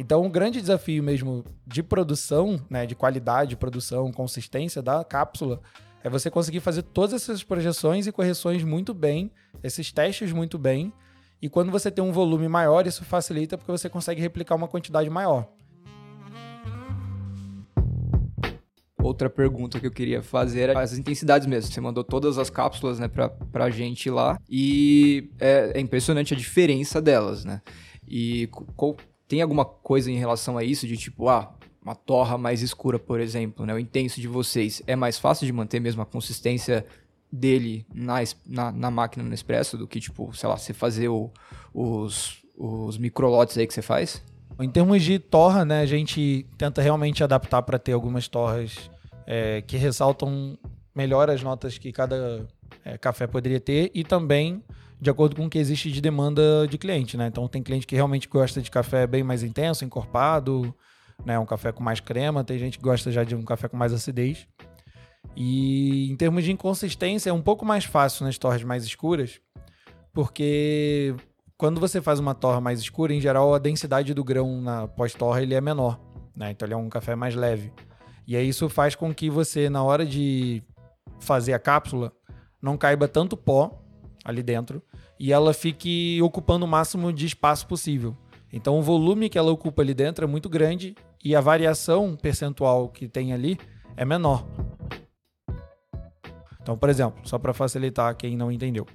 Então, 0.00 0.24
o 0.24 0.30
grande 0.30 0.60
desafio 0.60 1.02
mesmo 1.02 1.44
de 1.66 1.82
produção, 1.82 2.64
né, 2.70 2.86
de 2.86 2.94
qualidade 2.94 3.50
de 3.50 3.56
produção, 3.56 4.12
consistência 4.12 4.80
da 4.80 5.02
cápsula, 5.02 5.60
é 6.04 6.08
você 6.08 6.30
conseguir 6.30 6.60
fazer 6.60 6.82
todas 6.82 7.14
essas 7.14 7.42
projeções 7.42 8.06
e 8.06 8.12
correções 8.12 8.62
muito 8.62 8.94
bem, 8.94 9.28
esses 9.60 9.90
testes 9.90 10.32
muito 10.32 10.56
bem, 10.56 10.92
e 11.42 11.48
quando 11.48 11.72
você 11.72 11.90
tem 11.90 12.02
um 12.02 12.12
volume 12.12 12.46
maior, 12.46 12.86
isso 12.86 13.04
facilita 13.04 13.58
porque 13.58 13.72
você 13.72 13.88
consegue 13.88 14.20
replicar 14.20 14.54
uma 14.54 14.68
quantidade 14.68 15.10
maior. 15.10 15.48
Outra 19.02 19.28
pergunta 19.28 19.80
que 19.80 19.86
eu 19.86 19.90
queria 19.90 20.22
fazer 20.22 20.60
era 20.70 20.80
as 20.80 20.96
intensidades 20.96 21.48
mesmo. 21.48 21.72
Você 21.72 21.80
mandou 21.80 22.04
todas 22.04 22.38
as 22.38 22.50
cápsulas, 22.50 23.00
né, 23.00 23.08
pra, 23.08 23.30
pra 23.30 23.68
gente 23.68 24.08
lá. 24.10 24.38
E 24.48 25.28
é, 25.40 25.72
é 25.74 25.80
impressionante 25.80 26.34
a 26.34 26.36
diferença 26.36 27.00
delas, 27.00 27.44
né? 27.44 27.62
E 28.06 28.48
qual, 28.76 28.96
tem 29.28 29.42
alguma 29.42 29.64
coisa 29.64 30.10
em 30.10 30.16
relação 30.16 30.56
a 30.56 30.64
isso 30.64 30.86
de 30.86 30.96
tipo, 30.96 31.28
ah, 31.28 31.54
uma 31.82 31.94
torra 31.94 32.36
mais 32.36 32.62
escura, 32.62 32.98
por 32.98 33.20
exemplo, 33.20 33.64
né? 33.64 33.74
O 33.74 33.78
intenso 33.78 34.20
de 34.20 34.26
vocês 34.26 34.82
é 34.86 34.96
mais 34.96 35.18
fácil 35.18 35.46
de 35.46 35.52
manter 35.52 35.80
mesmo 35.80 36.02
a 36.02 36.06
consistência 36.06 36.84
dele 37.30 37.86
na, 37.92 38.16
na, 38.46 38.72
na 38.72 38.90
máquina 38.90 39.22
no 39.22 39.30
Nespresso 39.30 39.76
do 39.76 39.86
que, 39.86 40.00
tipo, 40.00 40.34
sei 40.34 40.48
lá, 40.48 40.56
você 40.56 40.72
fazer 40.72 41.08
o, 41.08 41.30
os, 41.72 42.42
os 42.56 42.96
microlotes 42.96 43.56
aí 43.58 43.66
que 43.66 43.74
você 43.74 43.82
faz? 43.82 44.22
Em 44.58 44.68
termos 44.68 45.02
de 45.02 45.18
torra, 45.18 45.64
né, 45.64 45.82
a 45.82 45.86
gente 45.86 46.46
tenta 46.56 46.82
realmente 46.82 47.22
adaptar 47.22 47.62
para 47.62 47.78
ter 47.78 47.92
algumas 47.92 48.26
torras 48.26 48.90
é, 49.26 49.62
que 49.62 49.76
ressaltam 49.76 50.58
melhor 50.94 51.30
as 51.30 51.42
notas 51.42 51.78
que 51.78 51.92
cada 51.92 52.48
é, 52.84 52.98
café 52.98 53.26
poderia 53.26 53.60
ter 53.60 53.90
e 53.94 54.02
também 54.02 54.64
de 55.00 55.10
acordo 55.10 55.36
com 55.36 55.46
o 55.46 55.50
que 55.50 55.58
existe 55.58 55.90
de 55.90 56.00
demanda 56.00 56.66
de 56.68 56.76
cliente, 56.76 57.16
né? 57.16 57.28
Então 57.28 57.46
tem 57.46 57.62
cliente 57.62 57.86
que 57.86 57.94
realmente 57.94 58.28
gosta 58.28 58.60
de 58.60 58.70
café 58.70 59.06
bem 59.06 59.22
mais 59.22 59.42
intenso, 59.42 59.84
encorpado, 59.84 60.74
né? 61.24 61.38
Um 61.38 61.46
café 61.46 61.70
com 61.72 61.82
mais 61.82 62.00
crema, 62.00 62.42
tem 62.42 62.58
gente 62.58 62.78
que 62.78 62.84
gosta 62.84 63.10
já 63.12 63.22
de 63.22 63.34
um 63.34 63.42
café 63.42 63.68
com 63.68 63.76
mais 63.76 63.92
acidez. 63.92 64.46
E 65.36 66.10
em 66.10 66.16
termos 66.16 66.42
de 66.44 66.52
inconsistência 66.52 67.30
é 67.30 67.32
um 67.32 67.42
pouco 67.42 67.64
mais 67.64 67.84
fácil 67.84 68.24
nas 68.24 68.38
torres 68.38 68.64
mais 68.64 68.84
escuras, 68.84 69.40
porque 70.12 71.14
quando 71.56 71.80
você 71.80 72.00
faz 72.00 72.18
uma 72.18 72.34
torra 72.34 72.60
mais 72.60 72.80
escura, 72.80 73.14
em 73.14 73.20
geral 73.20 73.54
a 73.54 73.58
densidade 73.58 74.14
do 74.14 74.24
grão 74.24 74.60
na 74.60 74.88
pós-torra 74.88 75.42
ele 75.42 75.54
é 75.54 75.60
menor, 75.60 76.00
né? 76.34 76.50
Então 76.50 76.66
ele 76.66 76.74
é 76.74 76.76
um 76.76 76.88
café 76.88 77.14
mais 77.14 77.36
leve. 77.36 77.72
E 78.26 78.36
aí 78.36 78.48
isso 78.48 78.68
faz 78.68 78.96
com 78.96 79.14
que 79.14 79.30
você 79.30 79.70
na 79.70 79.82
hora 79.82 80.04
de 80.04 80.62
fazer 81.20 81.52
a 81.52 81.58
cápsula 81.58 82.12
não 82.60 82.76
caiba 82.76 83.06
tanto 83.06 83.36
pó 83.36 83.84
ali 84.28 84.42
dentro 84.42 84.82
e 85.18 85.32
ela 85.32 85.54
fique 85.54 86.20
ocupando 86.22 86.66
o 86.66 86.68
máximo 86.68 87.10
de 87.12 87.24
espaço 87.24 87.66
possível. 87.66 88.14
Então 88.52 88.78
o 88.78 88.82
volume 88.82 89.30
que 89.30 89.38
ela 89.38 89.50
ocupa 89.50 89.80
ali 89.80 89.94
dentro 89.94 90.24
é 90.24 90.28
muito 90.28 90.48
grande 90.48 90.94
e 91.24 91.34
a 91.34 91.40
variação 91.40 92.14
percentual 92.14 92.90
que 92.90 93.08
tem 93.08 93.32
ali 93.32 93.58
é 93.96 94.04
menor. 94.04 94.46
Então, 96.60 96.76
por 96.76 96.90
exemplo, 96.90 97.26
só 97.26 97.38
para 97.38 97.54
facilitar 97.54 98.14
quem 98.14 98.36
não 98.36 98.52
entendeu, 98.52 98.86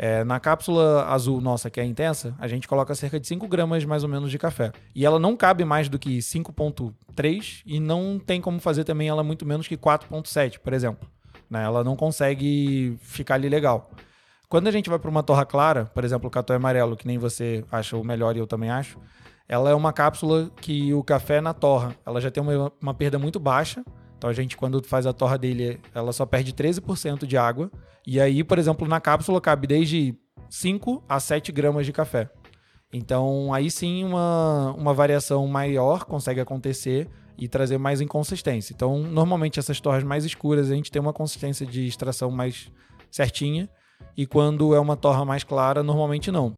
É, 0.00 0.22
na 0.22 0.38
cápsula 0.38 1.06
azul 1.06 1.40
nossa, 1.40 1.68
que 1.68 1.80
é 1.80 1.84
intensa, 1.84 2.32
a 2.38 2.46
gente 2.46 2.68
coloca 2.68 2.94
cerca 2.94 3.18
de 3.18 3.26
5 3.26 3.48
gramas 3.48 3.84
mais 3.84 4.04
ou 4.04 4.08
menos 4.08 4.30
de 4.30 4.38
café. 4.38 4.70
E 4.94 5.04
ela 5.04 5.18
não 5.18 5.36
cabe 5.36 5.64
mais 5.64 5.88
do 5.88 5.98
que 5.98 6.18
5,3 6.18 7.62
e 7.66 7.80
não 7.80 8.16
tem 8.16 8.40
como 8.40 8.60
fazer 8.60 8.84
também 8.84 9.08
ela 9.08 9.24
muito 9.24 9.44
menos 9.44 9.66
que 9.66 9.76
4,7, 9.76 10.60
por 10.60 10.72
exemplo. 10.72 11.10
Né? 11.50 11.64
Ela 11.64 11.82
não 11.82 11.96
consegue 11.96 12.96
ficar 13.00 13.34
ali 13.34 13.48
legal. 13.48 13.90
Quando 14.48 14.66
a 14.66 14.70
gente 14.70 14.88
vai 14.88 14.98
para 14.98 15.10
uma 15.10 15.22
torra 15.22 15.44
clara, 15.44 15.84
por 15.86 16.04
exemplo, 16.04 16.28
o 16.28 16.30
café 16.30 16.54
amarelo, 16.54 16.96
que 16.96 17.06
nem 17.06 17.18
você 17.18 17.62
acha 17.70 17.96
o 17.98 18.04
melhor 18.04 18.34
e 18.34 18.38
eu 18.38 18.46
também 18.46 18.70
acho, 18.70 18.98
ela 19.46 19.68
é 19.68 19.74
uma 19.74 19.92
cápsula 19.92 20.50
que 20.60 20.92
o 20.94 21.04
café 21.04 21.40
na 21.40 21.52
torra, 21.52 21.94
ela 22.04 22.18
já 22.18 22.30
tem 22.30 22.42
uma, 22.42 22.72
uma 22.80 22.94
perda 22.94 23.18
muito 23.18 23.38
baixa. 23.38 23.84
Então 24.16 24.28
a 24.28 24.32
gente, 24.32 24.56
quando 24.56 24.82
faz 24.82 25.06
a 25.06 25.12
torra 25.12 25.36
dele, 25.36 25.78
ela 25.94 26.12
só 26.12 26.24
perde 26.24 26.54
13% 26.54 27.26
de 27.26 27.36
água. 27.36 27.70
E 28.06 28.18
aí, 28.18 28.42
por 28.42 28.58
exemplo, 28.58 28.88
na 28.88 29.00
cápsula 29.00 29.38
cabe 29.38 29.66
desde 29.66 30.16
5 30.48 31.04
a 31.06 31.20
7 31.20 31.52
gramas 31.52 31.84
de 31.84 31.92
café. 31.92 32.30
Então 32.90 33.52
aí 33.52 33.70
sim 33.70 34.02
uma, 34.02 34.72
uma 34.72 34.94
variação 34.94 35.46
maior 35.46 36.04
consegue 36.06 36.40
acontecer 36.40 37.06
e 37.36 37.46
trazer 37.48 37.76
mais 37.76 38.00
inconsistência. 38.00 38.72
Então, 38.72 38.98
normalmente 38.98 39.58
essas 39.58 39.78
torres 39.78 40.04
mais 40.04 40.24
escuras 40.24 40.70
a 40.70 40.74
gente 40.74 40.90
tem 40.90 41.00
uma 41.00 41.12
consistência 41.12 41.66
de 41.66 41.86
extração 41.86 42.30
mais 42.30 42.72
certinha. 43.10 43.68
E 44.16 44.26
quando 44.26 44.74
é 44.74 44.80
uma 44.80 44.96
torra 44.96 45.24
mais 45.24 45.44
clara, 45.44 45.82
normalmente 45.82 46.30
não. 46.30 46.52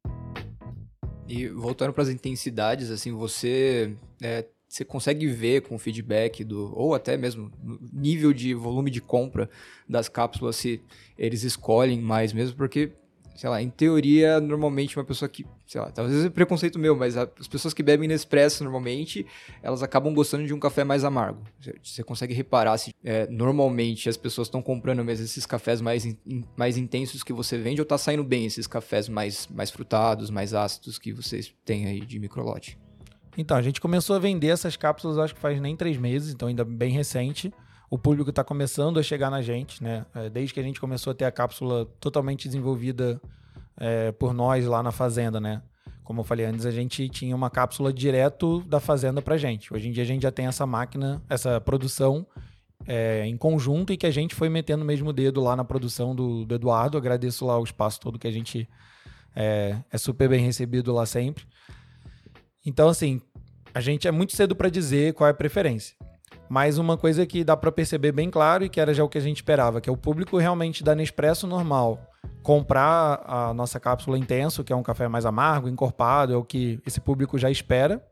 E 1.29 1.47
voltando 1.49 1.93
para 1.93 2.03
as 2.03 2.09
intensidades, 2.09 2.91
assim, 2.91 3.13
você 3.13 3.95
é, 4.23 4.45
você 4.71 4.85
consegue 4.85 5.27
ver 5.27 5.63
com 5.63 5.75
o 5.75 5.79
feedback 5.79 6.45
do 6.45 6.73
ou 6.77 6.95
até 6.95 7.17
mesmo 7.17 7.51
nível 7.93 8.33
de 8.33 8.55
volume 8.55 8.89
de 8.89 9.01
compra 9.01 9.51
das 9.89 10.09
cápsulas 10.09 10.55
se 10.57 10.81
eles 11.19 11.43
escolhem 11.43 12.01
mais 12.01 12.33
mesmo, 12.33 12.57
porque 12.57 12.93
sei 13.41 13.49
lá, 13.49 13.63
em 13.63 13.71
teoria, 13.71 14.39
normalmente 14.39 14.99
uma 14.99 15.05
pessoa 15.05 15.27
que, 15.27 15.47
sei 15.67 15.81
lá, 15.81 15.91
talvez 15.91 16.27
é 16.27 16.29
preconceito 16.29 16.79
meu, 16.79 16.95
mas 16.95 17.17
as 17.17 17.49
pessoas 17.49 17.73
que 17.73 17.83
bebem 17.83 18.07
Nespresso 18.07 18.63
normalmente, 18.63 19.25
elas 19.63 19.83
acabam 19.83 20.13
gostando 20.13 20.47
de 20.47 20.53
um 20.53 20.61
café 20.61 20.85
mais 20.85 21.05
amargo. 21.05 21.43
Você 21.83 22.05
consegue 22.05 22.35
reparar 22.35 22.77
se 22.77 22.95
é, 23.03 23.27
normalmente 23.29 24.11
as 24.11 24.17
pessoas 24.19 24.49
estão 24.49 24.61
comprando 24.61 25.03
mesmo 25.03 25.25
esses 25.25 25.47
cafés 25.47 25.81
mais, 25.81 26.05
in, 26.05 26.45
mais 26.55 26.77
intensos 26.77 27.23
que 27.23 27.33
você 27.33 27.57
vende 27.57 27.81
ou 27.81 27.87
tá 27.87 27.97
saindo 27.97 28.23
bem 28.23 28.45
esses 28.45 28.67
cafés 28.67 29.09
mais, 29.09 29.49
mais 29.49 29.71
frutados, 29.71 30.29
mais 30.29 30.53
ácidos 30.53 30.99
que 30.99 31.11
vocês 31.11 31.51
têm 31.65 31.87
aí 31.87 32.01
de 32.03 32.19
microlote? 32.19 32.79
Então, 33.39 33.57
a 33.57 33.63
gente 33.63 33.81
começou 33.81 34.17
a 34.17 34.19
vender 34.19 34.49
essas 34.49 34.77
cápsulas 34.77 35.17
acho 35.17 35.35
que 35.35 35.41
faz 35.41 35.59
nem 35.63 35.75
três 35.75 35.97
meses, 35.97 36.35
então 36.35 36.47
ainda 36.47 36.63
bem 36.63 36.93
recente 36.93 37.51
o 37.91 37.99
público 37.99 38.31
está 38.31 38.45
começando 38.45 39.01
a 39.01 39.03
chegar 39.03 39.31
na 39.31 39.43
gente, 39.43 39.83
né? 39.83 40.07
É, 40.15 40.31
desde 40.31 40.55
que 40.55 40.61
a 40.61 40.63
gente 40.63 40.81
começou 40.81 41.11
a 41.11 41.15
ter 41.15 41.25
a 41.25 41.33
cápsula 41.33 41.87
totalmente 41.99 42.47
desenvolvida 42.47 43.21
é, 43.77 44.13
por 44.13 44.33
nós 44.33 44.65
lá 44.65 44.81
na 44.81 44.93
fazenda, 44.93 45.41
né? 45.41 45.61
Como 46.05 46.21
eu 46.21 46.25
falei 46.25 46.47
antes, 46.47 46.65
a 46.65 46.71
gente 46.71 47.09
tinha 47.09 47.35
uma 47.35 47.51
cápsula 47.51 47.93
direto 47.93 48.61
da 48.63 48.79
fazenda 48.79 49.21
para 49.21 49.37
gente. 49.37 49.75
Hoje 49.75 49.89
em 49.89 49.93
dia 49.93 50.05
a 50.05 50.07
gente 50.07 50.23
já 50.23 50.31
tem 50.31 50.47
essa 50.47 50.65
máquina, 50.65 51.21
essa 51.29 51.61
produção 51.61 52.25
é, 52.87 53.27
em 53.27 53.37
conjunto 53.37 53.93
e 53.93 53.97
que 53.97 54.07
a 54.07 54.11
gente 54.11 54.37
foi 54.37 54.49
metendo 54.49 54.85
mesmo 54.85 55.11
o 55.11 55.13
dedo 55.13 55.41
lá 55.41 55.57
na 55.57 55.65
produção 55.65 56.15
do, 56.15 56.45
do 56.45 56.55
Eduardo. 56.55 56.97
agradeço 56.97 57.45
lá 57.45 57.59
o 57.59 57.65
espaço 57.65 58.01
todo 58.01 58.19
que 58.19 58.27
a 58.29 58.33
gente 58.33 58.69
é, 59.35 59.77
é 59.91 59.99
super 59.99 60.29
bem 60.29 60.45
recebido 60.45 60.93
lá 60.93 61.07
sempre. 61.07 61.45
Então, 62.65 62.89
assim, 62.89 63.21
a 63.75 63.81
gente 63.81 64.07
é 64.07 64.11
muito 64.13 64.37
cedo 64.37 64.55
para 64.55 64.69
dizer 64.69 65.15
qual 65.15 65.27
é 65.27 65.31
a 65.31 65.35
preferência. 65.35 65.97
Mas 66.51 66.79
uma 66.79 66.97
coisa 66.97 67.25
que 67.25 67.45
dá 67.45 67.57
para 67.57 67.71
perceber 67.71 68.11
bem 68.11 68.29
claro 68.29 68.65
e 68.65 68.69
que 68.69 68.81
era 68.81 68.93
já 68.93 69.05
o 69.05 69.09
que 69.09 69.17
a 69.17 69.21
gente 69.21 69.37
esperava, 69.37 69.81
que 69.81 69.89
é 69.89 69.93
o 69.93 69.97
público 69.97 70.37
realmente 70.37 70.83
da 70.83 70.97
Nespresso 70.97 71.47
normal 71.47 72.11
comprar 72.43 73.23
a 73.25 73.55
nossa 73.55 73.79
cápsula 73.79 74.19
intenso, 74.19 74.65
que 74.65 74.73
é 74.73 74.77
um 74.77 74.83
café 74.83 75.07
mais 75.07 75.25
amargo, 75.25 75.69
encorpado, 75.69 76.33
é 76.33 76.37
o 76.37 76.43
que 76.43 76.81
esse 76.85 77.01
público 77.01 77.39
já 77.39 77.49
espera. 77.49 78.05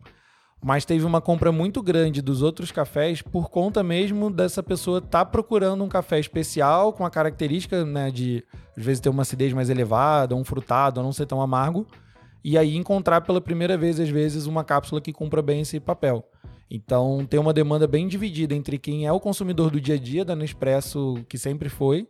Mas 0.63 0.85
teve 0.85 1.05
uma 1.05 1.21
compra 1.21 1.51
muito 1.51 1.83
grande 1.83 2.23
dos 2.23 2.41
outros 2.41 2.71
cafés 2.71 3.23
por 3.23 3.51
conta 3.51 3.83
mesmo 3.83 4.31
dessa 4.31 4.63
pessoa 4.63 4.99
estar 4.99 5.25
tá 5.25 5.25
procurando 5.25 5.83
um 5.83 5.89
café 5.89 6.21
especial 6.21 6.93
com 6.93 7.05
a 7.05 7.11
característica 7.11 7.85
né, 7.85 8.09
de 8.13 8.45
às 8.77 8.85
vezes 8.85 9.01
ter 9.01 9.09
uma 9.09 9.23
acidez 9.23 9.53
mais 9.53 9.69
elevada, 9.69 10.37
um 10.37 10.45
frutado, 10.45 11.03
não 11.03 11.13
ser 11.13 11.27
tão 11.27 11.43
amargo, 11.43 11.89
e 12.45 12.57
aí 12.57 12.77
encontrar 12.77 13.23
pela 13.23 13.41
primeira 13.41 13.77
vez 13.77 13.99
às 13.99 14.09
vezes 14.09 14.47
uma 14.47 14.63
cápsula 14.63 15.01
que 15.01 15.13
cumpra 15.13 15.43
bem 15.43 15.63
esse 15.63 15.81
papel. 15.81 16.25
Então 16.71 17.25
tem 17.29 17.41
uma 17.41 17.53
demanda 17.53 17.87
bem 17.87 18.07
dividida 18.07 18.55
entre 18.55 18.79
quem 18.79 19.07
é 19.07 19.13
o 19.13 19.21
consumidor 19.21 19.71
do 19.71 19.81
dia 19.81 19.95
a 19.95 19.99
dia 19.99 20.25
da 20.25 20.37
Nespresso, 20.37 21.25
que 21.29 21.39
sempre 21.39 21.69
foi, 21.69 22.07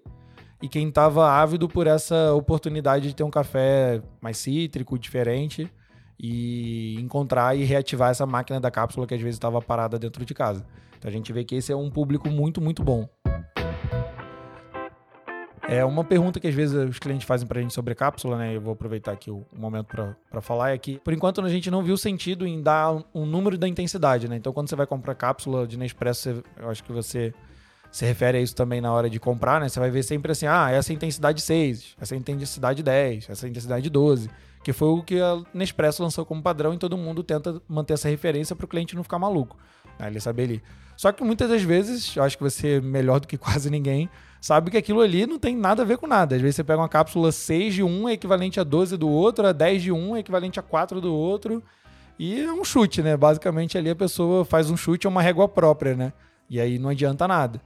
e 0.61 0.69
quem 0.69 0.89
estava 0.89 1.31
ávido 1.31 1.69
por 1.69 1.87
essa 1.87 2.35
oportunidade 2.35 3.09
de 3.09 3.15
ter 3.15 3.23
um 3.23 3.31
café 3.31 4.03
mais 4.21 4.39
cítrico, 4.39 4.99
diferente, 4.99 5.71
e 6.19 6.97
encontrar 7.01 7.57
e 7.57 7.63
reativar 7.63 8.11
essa 8.11 8.27
máquina 8.27 8.59
da 8.59 8.71
cápsula 8.71 9.07
que 9.07 9.15
às 9.15 9.21
vezes 9.21 9.37
estava 9.37 9.63
parada 9.63 9.99
dentro 9.99 10.25
de 10.25 10.35
casa. 10.35 10.67
Então 10.99 11.09
a 11.09 11.13
gente 11.13 11.33
vê 11.33 11.45
que 11.45 11.55
esse 11.55 11.71
é 11.71 11.77
um 11.77 11.89
público 11.89 12.29
muito, 12.29 12.61
muito 12.61 12.83
bom. 12.83 13.09
É 15.71 15.85
uma 15.85 16.03
pergunta 16.03 16.41
que 16.41 16.49
às 16.49 16.55
vezes 16.55 16.75
os 16.75 16.99
clientes 16.99 17.27
fazem 17.27 17.47
para 17.47 17.59
a 17.59 17.63
gente 17.63 17.75
sobre 17.75 17.95
cápsula, 17.95 18.39
né? 18.39 18.57
Eu 18.57 18.61
vou 18.63 18.73
aproveitar 18.73 19.13
aqui 19.13 19.31
o 19.31 19.45
momento 19.55 19.89
para 20.31 20.41
falar 20.41 20.71
é 20.71 20.79
que, 20.79 20.99
por 21.01 21.13
enquanto, 21.13 21.43
a 21.43 21.49
gente 21.51 21.71
não 21.71 21.83
viu 21.83 21.95
sentido 21.99 22.47
em 22.47 22.63
dar 22.63 23.05
um 23.15 23.27
número 23.27 23.59
da 23.59 23.69
intensidade, 23.69 24.29
né? 24.29 24.37
Então, 24.37 24.51
quando 24.51 24.71
você 24.71 24.75
vai 24.75 24.87
comprar 24.87 25.15
cápsula 25.15 25.67
de 25.67 25.77
Nespresso, 25.77 26.43
eu 26.57 26.71
acho 26.71 26.83
que 26.83 26.91
você 26.91 27.35
se 27.91 28.07
refere 28.07 28.39
a 28.39 28.41
isso 28.41 28.57
também 28.57 28.81
na 28.81 28.91
hora 28.91 29.11
de 29.11 29.21
comprar, 29.21 29.61
né? 29.61 29.69
Você 29.69 29.79
vai 29.79 29.91
ver 29.91 30.03
sempre 30.03 30.33
assim, 30.33 30.47
ah, 30.47 30.71
essa 30.71 30.91
é 30.91 30.95
intensidade 30.95 31.43
6, 31.43 31.97
essa 32.01 32.15
é 32.15 32.19
intensidade 32.19 32.83
10, 32.83 33.29
essa 33.29 33.47
é 33.47 33.51
intensidade 33.51 33.91
12, 33.91 34.31
que 34.65 34.73
foi 34.73 34.89
o 34.89 35.03
que 35.03 35.21
a 35.21 35.43
Nespresso 35.53 36.03
lançou 36.03 36.25
como 36.25 36.43
padrão 36.43 36.73
e 36.73 36.79
todo 36.79 36.97
mundo 36.97 37.23
tenta 37.23 37.61
manter 37.69 37.93
essa 37.93 38.09
referência 38.09 38.57
para 38.57 38.65
o 38.65 38.69
cliente 38.69 38.97
não 38.97 39.03
ficar 39.03 39.19
maluco, 39.19 39.55
né? 39.99 40.09
ele 40.09 40.21
saber 40.21 40.45
ali. 40.45 40.63
Só 40.97 41.13
que 41.13 41.23
muitas 41.23 41.49
das 41.49 41.63
vezes, 41.63 42.17
eu 42.17 42.23
acho 42.23 42.37
que 42.37 42.43
você 42.43 42.81
melhor 42.81 43.21
do 43.21 43.29
que 43.29 43.37
quase 43.39 43.71
ninguém, 43.71 44.09
sabe 44.41 44.71
que 44.71 44.77
aquilo 44.77 45.01
ali 45.01 45.27
não 45.27 45.39
tem 45.39 45.57
nada 45.57 45.83
a 45.83 45.85
ver 45.85 45.99
com 45.99 46.07
nada. 46.07 46.37
Às 46.37 46.43
vezes 46.43 46.57
você 46.57 46.65
pega 46.65 46.81
uma 46.81 46.89
cápsula 46.89 47.31
6 47.33 47.75
de 47.75 47.83
um 47.83 48.09
é 48.09 48.13
equivalente 48.13 48.59
a 48.59 48.65
12 48.65 48.97
do 48.97 49.09
outro, 49.09 49.47
a 49.47 49.53
10 49.53 49.83
de 49.83 49.93
um 49.93 50.17
é 50.17 50.21
equivalente 50.21 50.59
a 50.59 50.63
4 50.63 51.01
do 51.01 51.15
outro. 51.15 51.63
E 52.19 52.41
é 52.41 52.53
um 52.53 52.65
chute, 52.65 53.01
né? 53.01 53.17
Basicamente 53.17 53.79
ali 53.79 53.91
a 53.91 53.97
pessoa 53.97 54.45
faz 54.45 54.71
um 54.71 54.77
chute, 54.77 55.07
é 55.07 55.11
uma 55.11 55.23
régua 55.23 55.49
própria, 55.49 55.95
né? 55.95 56.13
E 56.51 56.61
aí 56.61 56.79
não 56.79 56.89
adianta 56.89 57.29
nada. 57.29 57.61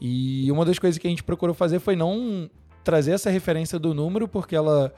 E 0.00 0.50
uma 0.50 0.64
das 0.64 0.78
coisas 0.78 0.98
que 0.98 1.06
a 1.06 1.10
gente 1.10 1.22
procurou 1.22 1.54
fazer 1.54 1.78
foi 1.78 1.94
não 1.94 2.50
trazer 2.82 3.12
essa 3.12 3.30
referência 3.30 3.78
do 3.78 3.94
número, 3.94 4.26
porque 4.26 4.56
ela 4.56 4.92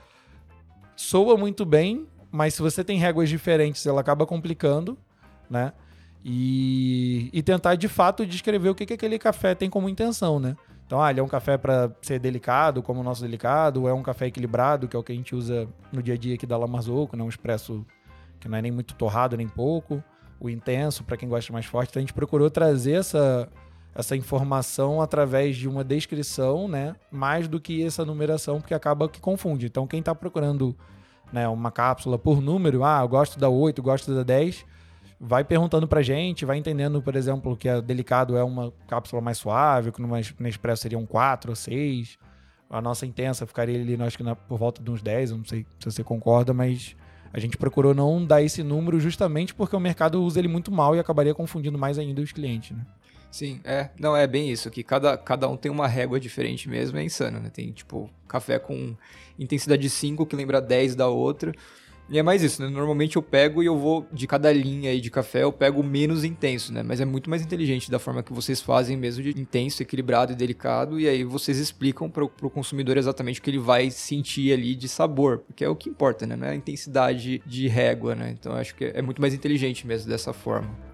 soa 0.96 1.36
muito 1.36 1.66
bem, 1.66 2.06
mas 2.30 2.54
se 2.54 2.62
você 2.62 2.82
tem 2.82 2.98
réguas 2.98 3.28
diferentes, 3.28 3.84
ela 3.84 4.00
acaba 4.00 4.24
complicando, 4.24 4.96
né? 5.50 5.74
E, 6.24 7.28
e 7.32 7.42
tentar 7.42 7.74
de 7.74 7.86
fato 7.86 8.24
descrever 8.24 8.70
o 8.70 8.74
que, 8.74 8.86
que 8.86 8.94
aquele 8.94 9.18
café 9.18 9.54
tem 9.54 9.68
como 9.68 9.88
intenção, 9.90 10.40
né? 10.40 10.56
Então, 10.86 11.02
ah, 11.02 11.10
ele 11.10 11.20
é 11.20 11.22
um 11.22 11.28
café 11.28 11.58
para 11.58 11.90
ser 12.02 12.18
delicado, 12.18 12.82
como 12.82 13.00
o 13.00 13.02
nosso 13.02 13.22
delicado, 13.22 13.82
ou 13.82 13.88
é 13.88 13.92
um 13.92 14.02
café 14.02 14.26
equilibrado, 14.26 14.86
que 14.86 14.96
é 14.96 14.98
o 14.98 15.02
que 15.02 15.12
a 15.12 15.14
gente 15.14 15.34
usa 15.34 15.68
no 15.92 16.02
dia 16.02 16.14
a 16.14 16.16
dia 16.16 16.34
aqui 16.34 16.46
da 16.46 16.56
Lamazoco, 16.56 17.16
né? 17.16 17.22
um 17.22 17.28
expresso 17.28 17.84
que 18.38 18.48
não 18.48 18.58
é 18.58 18.62
nem 18.62 18.72
muito 18.72 18.94
torrado 18.94 19.36
nem 19.36 19.48
pouco, 19.48 20.02
o 20.38 20.50
intenso 20.50 21.04
para 21.04 21.16
quem 21.16 21.28
gosta 21.28 21.52
mais 21.52 21.66
forte. 21.66 21.90
Então, 21.90 22.00
a 22.00 22.02
gente 22.02 22.12
procurou 22.12 22.50
trazer 22.50 22.92
essa, 22.92 23.48
essa 23.94 24.16
informação 24.16 25.00
através 25.00 25.56
de 25.56 25.68
uma 25.68 25.82
descrição, 25.82 26.68
né? 26.68 26.94
Mais 27.10 27.48
do 27.48 27.58
que 27.58 27.82
essa 27.82 28.04
numeração, 28.04 28.60
porque 28.60 28.74
acaba 28.74 29.08
que 29.08 29.20
confunde. 29.20 29.66
Então, 29.66 29.86
quem 29.86 30.00
está 30.00 30.14
procurando 30.14 30.76
né, 31.32 31.48
uma 31.48 31.70
cápsula 31.70 32.18
por 32.18 32.42
número, 32.42 32.84
ah, 32.84 33.00
eu 33.00 33.08
gosto 33.08 33.38
da 33.38 33.48
8, 33.48 33.82
gosto 33.82 34.14
da 34.14 34.22
10, 34.22 34.66
vai 35.20 35.44
perguntando 35.44 35.86
pra 35.88 36.02
gente, 36.02 36.44
vai 36.44 36.58
entendendo, 36.58 37.00
por 37.02 37.16
exemplo, 37.16 37.56
que 37.56 37.68
a 37.68 37.80
Delicado 37.80 38.36
é 38.36 38.44
uma 38.44 38.72
cápsula 38.86 39.22
mais 39.22 39.38
suave, 39.38 39.92
que 39.92 40.00
numa 40.00 40.20
Nespresso 40.38 40.82
seria 40.82 40.98
um 40.98 41.06
4 41.06 41.50
ou 41.50 41.56
6. 41.56 42.18
A 42.68 42.80
nossa 42.80 43.06
intensa 43.06 43.46
ficaria 43.46 43.80
ali, 43.80 44.00
acho 44.02 44.16
que 44.16 44.24
na, 44.24 44.34
por 44.34 44.58
volta 44.58 44.82
de 44.82 44.90
uns 44.90 45.02
10, 45.02 45.30
eu 45.30 45.36
não 45.38 45.44
sei 45.44 45.66
se 45.78 45.90
você 45.90 46.02
concorda, 46.02 46.52
mas 46.52 46.96
a 47.32 47.38
gente 47.38 47.56
procurou 47.56 47.94
não 47.94 48.24
dar 48.24 48.42
esse 48.42 48.62
número 48.62 49.00
justamente 49.00 49.54
porque 49.54 49.74
o 49.74 49.80
mercado 49.80 50.22
usa 50.22 50.38
ele 50.38 50.48
muito 50.48 50.70
mal 50.70 50.94
e 50.94 50.98
acabaria 50.98 51.34
confundindo 51.34 51.78
mais 51.78 51.98
ainda 51.98 52.20
os 52.20 52.32
clientes, 52.32 52.76
né? 52.76 52.84
Sim, 53.34 53.60
é. 53.64 53.90
Não, 53.98 54.16
é 54.16 54.28
bem 54.28 54.48
isso, 54.48 54.70
que 54.70 54.84
cada, 54.84 55.18
cada 55.18 55.48
um 55.48 55.56
tem 55.56 55.68
uma 55.68 55.88
régua 55.88 56.20
diferente 56.20 56.68
mesmo, 56.68 56.96
é 56.96 57.02
insano, 57.02 57.40
né? 57.40 57.50
Tem, 57.50 57.72
tipo, 57.72 58.08
café 58.28 58.60
com 58.60 58.96
intensidade 59.36 59.90
5 59.90 60.24
que 60.24 60.36
lembra 60.36 60.60
10 60.60 60.94
da 60.94 61.08
outra. 61.08 61.52
E 62.08 62.18
é 62.18 62.22
mais 62.22 62.42
isso, 62.42 62.62
né? 62.62 62.68
Normalmente 62.68 63.16
eu 63.16 63.22
pego 63.22 63.62
e 63.62 63.66
eu 63.66 63.78
vou, 63.78 64.06
de 64.12 64.26
cada 64.26 64.52
linha 64.52 64.90
aí 64.90 65.00
de 65.00 65.10
café, 65.10 65.42
eu 65.42 65.52
pego 65.52 65.82
menos 65.82 66.22
intenso, 66.22 66.72
né? 66.72 66.82
Mas 66.82 67.00
é 67.00 67.04
muito 67.04 67.30
mais 67.30 67.42
inteligente 67.42 67.90
da 67.90 67.98
forma 67.98 68.22
que 68.22 68.32
vocês 68.32 68.60
fazem 68.60 68.96
mesmo, 68.96 69.22
de 69.22 69.30
intenso, 69.30 69.82
equilibrado 69.82 70.32
e 70.32 70.36
delicado. 70.36 71.00
E 71.00 71.08
aí 71.08 71.24
vocês 71.24 71.58
explicam 71.58 72.10
para 72.10 72.24
o 72.24 72.50
consumidor 72.50 72.98
exatamente 72.98 73.40
o 73.40 73.42
que 73.42 73.48
ele 73.48 73.58
vai 73.58 73.90
sentir 73.90 74.52
ali 74.52 74.74
de 74.74 74.86
sabor, 74.86 75.38
porque 75.38 75.64
é 75.64 75.68
o 75.68 75.74
que 75.74 75.88
importa, 75.88 76.26
né? 76.26 76.36
Não 76.36 76.46
é 76.46 76.50
a 76.50 76.54
intensidade 76.54 77.42
de 77.46 77.68
régua, 77.68 78.14
né? 78.14 78.34
Então 78.38 78.52
acho 78.52 78.74
que 78.74 78.84
é 78.84 79.00
muito 79.00 79.20
mais 79.20 79.32
inteligente 79.32 79.86
mesmo 79.86 80.08
dessa 80.08 80.32
forma. 80.32 80.93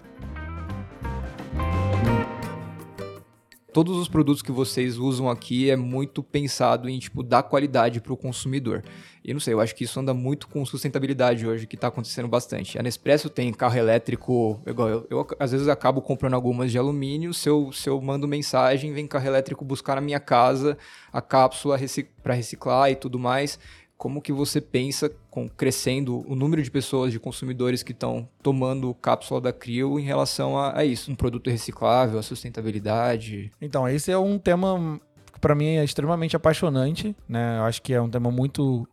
Todos 3.73 3.97
os 3.97 4.07
produtos 4.07 4.41
que 4.41 4.51
vocês 4.51 4.97
usam 4.97 5.29
aqui 5.29 5.69
é 5.69 5.75
muito 5.75 6.21
pensado 6.21 6.89
em 6.89 6.99
tipo 6.99 7.23
dar 7.23 7.43
qualidade 7.43 8.01
para 8.01 8.13
o 8.13 8.17
consumidor. 8.17 8.83
E 9.23 9.33
não 9.33 9.39
sei, 9.39 9.53
eu 9.53 9.61
acho 9.61 9.75
que 9.75 9.83
isso 9.83 9.99
anda 9.99 10.13
muito 10.13 10.47
com 10.47 10.65
sustentabilidade 10.65 11.45
hoje, 11.45 11.67
que 11.67 11.75
está 11.75 11.87
acontecendo 11.87 12.27
bastante. 12.27 12.79
A 12.79 12.83
Nespresso 12.83 13.29
tem 13.29 13.53
carro 13.53 13.77
elétrico, 13.77 14.59
igual 14.65 14.89
eu, 14.89 15.07
eu, 15.09 15.27
às 15.39 15.51
vezes 15.51 15.67
acabo 15.67 16.01
comprando 16.01 16.33
algumas 16.33 16.71
de 16.71 16.77
alumínio, 16.77 17.33
se 17.33 17.47
eu, 17.47 17.71
se 17.71 17.87
eu 17.87 18.01
mando 18.01 18.27
mensagem, 18.27 18.93
vem 18.93 19.05
carro 19.05 19.27
elétrico 19.27 19.63
buscar 19.63 19.95
na 19.95 20.01
minha 20.01 20.19
casa 20.19 20.77
a 21.13 21.21
cápsula 21.21 21.77
recic 21.77 22.09
para 22.23 22.33
reciclar 22.33 22.89
e 22.89 22.95
tudo 22.95 23.19
mais 23.19 23.59
como 24.01 24.19
que 24.19 24.33
você 24.33 24.59
pensa 24.59 25.11
com 25.29 25.47
crescendo 25.47 26.27
o 26.27 26.35
número 26.35 26.63
de 26.63 26.71
pessoas, 26.71 27.11
de 27.11 27.19
consumidores 27.19 27.83
que 27.83 27.91
estão 27.91 28.27
tomando 28.41 28.91
cápsula 28.95 29.39
da 29.39 29.53
Crio 29.53 29.99
em 29.99 30.01
relação 30.01 30.57
a, 30.57 30.79
a, 30.79 30.83
isso, 30.83 31.11
um 31.11 31.15
produto 31.15 31.51
reciclável, 31.51 32.17
a 32.17 32.23
sustentabilidade? 32.23 33.51
Então, 33.61 33.87
esse 33.87 34.11
é 34.11 34.17
um 34.17 34.39
tema 34.39 34.99
que 35.31 35.39
para 35.39 35.53
mim 35.53 35.75
é 35.75 35.83
extremamente 35.83 36.35
apaixonante, 36.35 37.15
né? 37.29 37.59
Eu 37.59 37.65
acho 37.65 37.79
que 37.83 37.93
é 37.93 38.01
um 38.01 38.09
tema 38.09 38.31
muito 38.31 38.87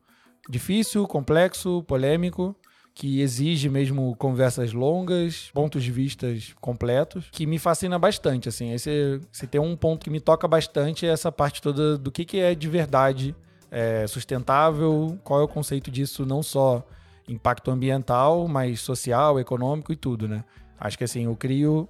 difícil, 0.46 1.06
complexo, 1.06 1.82
polêmico, 1.84 2.54
que 2.94 3.22
exige 3.22 3.70
mesmo 3.70 4.14
conversas 4.16 4.74
longas, 4.74 5.50
pontos 5.54 5.82
de 5.82 5.90
vistas 5.90 6.54
completos, 6.60 7.30
que 7.32 7.46
me 7.46 7.58
fascina 7.58 7.98
bastante, 7.98 8.46
assim. 8.50 8.74
Esse, 8.74 9.22
se 9.32 9.46
tem 9.46 9.58
um 9.58 9.74
ponto 9.74 10.04
que 10.04 10.10
me 10.10 10.20
toca 10.20 10.46
bastante 10.46 11.06
é 11.06 11.08
essa 11.08 11.32
parte 11.32 11.62
toda 11.62 11.96
do 11.96 12.12
que, 12.12 12.26
que 12.26 12.38
é 12.38 12.54
de 12.54 12.68
verdade 12.68 13.34
é, 13.70 14.06
sustentável, 14.06 15.18
qual 15.22 15.40
é 15.40 15.44
o 15.44 15.48
conceito 15.48 15.90
disso, 15.90 16.24
não 16.24 16.42
só 16.42 16.86
impacto 17.28 17.70
ambiental, 17.70 18.48
mas 18.48 18.80
social, 18.80 19.38
econômico 19.38 19.92
e 19.92 19.96
tudo, 19.96 20.26
né? 20.26 20.44
Acho 20.78 20.96
que 20.96 21.04
assim, 21.04 21.26
o 21.26 21.36
CRIO 21.36 21.88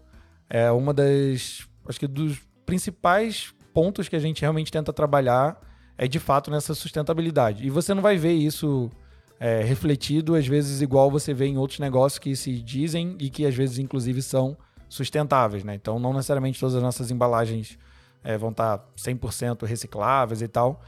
é 0.48 0.70
uma 0.70 0.92
das, 0.92 1.68
acho 1.86 2.00
que 2.00 2.06
dos 2.06 2.40
principais 2.66 3.54
pontos 3.72 4.08
que 4.08 4.16
a 4.16 4.18
gente 4.18 4.40
realmente 4.40 4.72
tenta 4.72 4.92
trabalhar 4.92 5.60
é 5.96 6.08
de 6.08 6.18
fato 6.18 6.50
nessa 6.50 6.74
sustentabilidade. 6.74 7.66
E 7.66 7.70
você 7.70 7.94
não 7.94 8.02
vai 8.02 8.16
ver 8.16 8.32
isso 8.32 8.90
é, 9.38 9.62
refletido, 9.62 10.34
às 10.34 10.46
vezes, 10.46 10.80
igual 10.80 11.10
você 11.10 11.32
vê 11.32 11.46
em 11.46 11.58
outros 11.58 11.78
negócios 11.78 12.18
que 12.18 12.34
se 12.34 12.60
dizem 12.60 13.16
e 13.20 13.30
que 13.30 13.46
às 13.46 13.54
vezes, 13.54 13.78
inclusive, 13.78 14.22
são 14.22 14.56
sustentáveis, 14.88 15.64
né? 15.64 15.74
Então, 15.74 15.98
não 15.98 16.12
necessariamente 16.12 16.58
todas 16.58 16.74
as 16.74 16.82
nossas 16.82 17.10
embalagens 17.10 17.78
é, 18.24 18.36
vão 18.36 18.50
estar 18.50 18.84
100% 18.96 19.64
recicláveis 19.66 20.42
e 20.42 20.48
tal, 20.48 20.80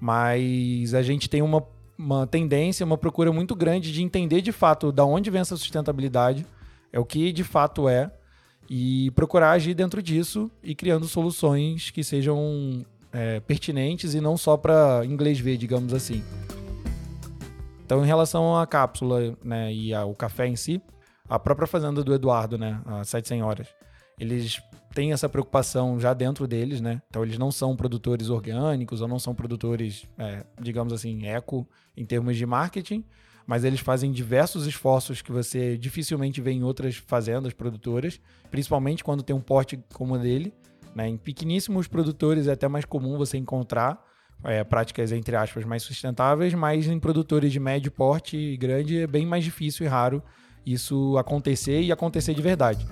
mas 0.00 0.94
a 0.94 1.02
gente 1.02 1.28
tem 1.28 1.42
uma, 1.42 1.62
uma 1.98 2.26
tendência, 2.26 2.84
uma 2.84 2.98
procura 2.98 3.32
muito 3.32 3.54
grande 3.54 3.92
de 3.92 4.02
entender 4.02 4.40
de 4.40 4.52
fato 4.52 4.92
da 4.92 5.04
onde 5.04 5.30
vem 5.30 5.40
essa 5.40 5.56
sustentabilidade, 5.56 6.46
é 6.92 6.98
o 6.98 7.04
que 7.04 7.32
de 7.32 7.44
fato 7.44 7.88
é, 7.88 8.10
e 8.68 9.10
procurar 9.12 9.52
agir 9.52 9.74
dentro 9.74 10.02
disso 10.02 10.50
e 10.62 10.74
criando 10.74 11.06
soluções 11.06 11.90
que 11.90 12.02
sejam 12.02 12.84
é, 13.12 13.40
pertinentes 13.40 14.14
e 14.14 14.20
não 14.20 14.36
só 14.36 14.56
para 14.56 15.02
inglês 15.04 15.38
ver, 15.38 15.56
digamos 15.56 15.94
assim. 15.94 16.22
Então, 17.84 18.02
em 18.02 18.06
relação 18.06 18.56
à 18.56 18.66
cápsula 18.66 19.36
né, 19.44 19.72
e 19.72 19.94
ao 19.94 20.12
café 20.14 20.46
em 20.46 20.56
si, 20.56 20.82
a 21.28 21.38
própria 21.38 21.68
fazenda 21.68 22.02
do 22.02 22.12
Eduardo, 22.12 22.58
né, 22.58 22.80
a 22.84 23.04
Sete 23.04 23.28
Senhoras, 23.28 23.68
eles 24.18 24.60
têm 24.96 25.12
essa 25.12 25.28
preocupação 25.28 26.00
já 26.00 26.14
dentro 26.14 26.48
deles, 26.48 26.80
né? 26.80 27.02
Então 27.10 27.22
eles 27.22 27.36
não 27.36 27.52
são 27.52 27.76
produtores 27.76 28.30
orgânicos 28.30 29.02
ou 29.02 29.06
não 29.06 29.18
são 29.18 29.34
produtores, 29.34 30.08
é, 30.16 30.42
digamos 30.58 30.90
assim, 30.90 31.26
eco 31.26 31.68
em 31.94 32.06
termos 32.06 32.34
de 32.34 32.46
marketing, 32.46 33.04
mas 33.46 33.62
eles 33.62 33.80
fazem 33.80 34.10
diversos 34.10 34.66
esforços 34.66 35.20
que 35.20 35.30
você 35.30 35.76
dificilmente 35.76 36.40
vê 36.40 36.52
em 36.52 36.62
outras 36.62 36.96
fazendas 36.96 37.52
produtoras, 37.52 38.18
principalmente 38.50 39.04
quando 39.04 39.22
tem 39.22 39.36
um 39.36 39.40
porte 39.40 39.78
como 39.92 40.14
o 40.14 40.18
dele. 40.18 40.50
Né? 40.94 41.10
Em 41.10 41.18
pequeníssimos 41.18 41.86
produtores 41.86 42.46
é 42.46 42.52
até 42.52 42.66
mais 42.66 42.86
comum 42.86 43.18
você 43.18 43.36
encontrar 43.36 44.02
é, 44.42 44.64
práticas, 44.64 45.12
entre 45.12 45.36
aspas, 45.36 45.66
mais 45.66 45.82
sustentáveis, 45.82 46.54
mas 46.54 46.86
em 46.86 46.98
produtores 46.98 47.52
de 47.52 47.60
médio 47.60 47.92
porte 47.92 48.34
e 48.38 48.56
grande 48.56 49.00
é 49.00 49.06
bem 49.06 49.26
mais 49.26 49.44
difícil 49.44 49.84
e 49.84 49.88
raro 49.90 50.22
isso 50.64 51.18
acontecer 51.18 51.82
e 51.82 51.92
acontecer 51.92 52.32
de 52.32 52.40
verdade. 52.40 52.86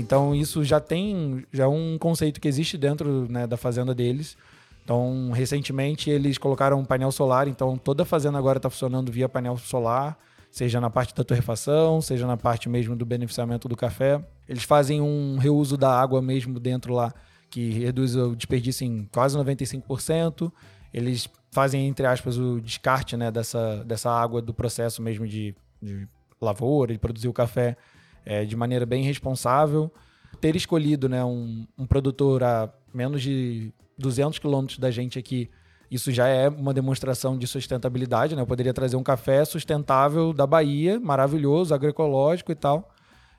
Então 0.00 0.34
isso 0.34 0.64
já 0.64 0.80
tem 0.80 1.44
já 1.52 1.64
é 1.64 1.66
um 1.66 1.96
conceito 1.98 2.40
que 2.40 2.48
existe 2.48 2.76
dentro 2.76 3.26
né, 3.30 3.46
da 3.46 3.56
fazenda 3.56 3.94
deles. 3.94 4.36
Então 4.84 5.30
recentemente 5.32 6.10
eles 6.10 6.36
colocaram 6.36 6.78
um 6.78 6.84
painel 6.84 7.10
solar, 7.10 7.48
então 7.48 7.76
toda 7.76 8.02
a 8.02 8.06
fazenda 8.06 8.38
agora 8.38 8.58
está 8.58 8.68
funcionando 8.68 9.10
via 9.10 9.28
painel 9.28 9.56
solar, 9.56 10.18
seja 10.50 10.80
na 10.80 10.90
parte 10.90 11.14
da 11.14 11.24
torrefação, 11.24 12.00
seja 12.00 12.26
na 12.26 12.36
parte 12.36 12.68
mesmo 12.68 12.94
do 12.94 13.06
beneficiamento 13.06 13.68
do 13.68 13.76
café. 13.76 14.22
Eles 14.48 14.64
fazem 14.64 15.00
um 15.00 15.38
reuso 15.38 15.76
da 15.76 15.90
água 15.98 16.20
mesmo 16.20 16.60
dentro 16.60 16.92
lá, 16.92 17.12
que 17.48 17.70
reduz 17.70 18.14
o 18.14 18.36
desperdício 18.36 18.86
em 18.86 19.08
quase 19.10 19.38
95%. 19.38 20.52
Eles 20.92 21.28
fazem, 21.50 21.86
entre 21.88 22.06
aspas, 22.06 22.36
o 22.36 22.60
descarte 22.60 23.16
né, 23.16 23.30
dessa, 23.30 23.82
dessa 23.84 24.10
água 24.10 24.42
do 24.42 24.52
processo 24.52 25.00
mesmo 25.00 25.26
de, 25.26 25.54
de 25.80 26.06
lavoura, 26.40 26.92
de 26.92 26.98
produzir 26.98 27.28
o 27.28 27.32
café 27.32 27.76
é, 28.24 28.44
de 28.44 28.56
maneira 28.56 28.86
bem 28.86 29.02
responsável. 29.04 29.92
Ter 30.40 30.56
escolhido 30.56 31.08
né, 31.08 31.24
um, 31.24 31.66
um 31.78 31.86
produtor 31.86 32.42
a 32.42 32.70
menos 32.92 33.22
de 33.22 33.72
200 33.98 34.38
quilômetros 34.38 34.78
da 34.78 34.90
gente 34.90 35.18
aqui, 35.18 35.50
isso 35.90 36.10
já 36.10 36.26
é 36.26 36.48
uma 36.48 36.74
demonstração 36.74 37.38
de 37.38 37.46
sustentabilidade. 37.46 38.34
Né? 38.34 38.42
Eu 38.42 38.46
poderia 38.46 38.74
trazer 38.74 38.96
um 38.96 39.02
café 39.02 39.44
sustentável 39.44 40.32
da 40.32 40.46
Bahia, 40.46 40.98
maravilhoso, 40.98 41.74
agroecológico 41.74 42.50
e 42.50 42.54
tal. 42.54 42.90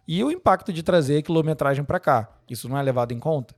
E 0.07 0.23
o 0.23 0.31
impacto 0.31 0.71
de 0.71 0.83
trazer 0.83 1.23
quilometragem 1.23 1.83
para 1.83 1.99
cá. 1.99 2.29
Isso 2.49 2.69
não 2.69 2.77
é 2.77 2.81
levado 2.81 3.11
em 3.11 3.19
conta? 3.19 3.55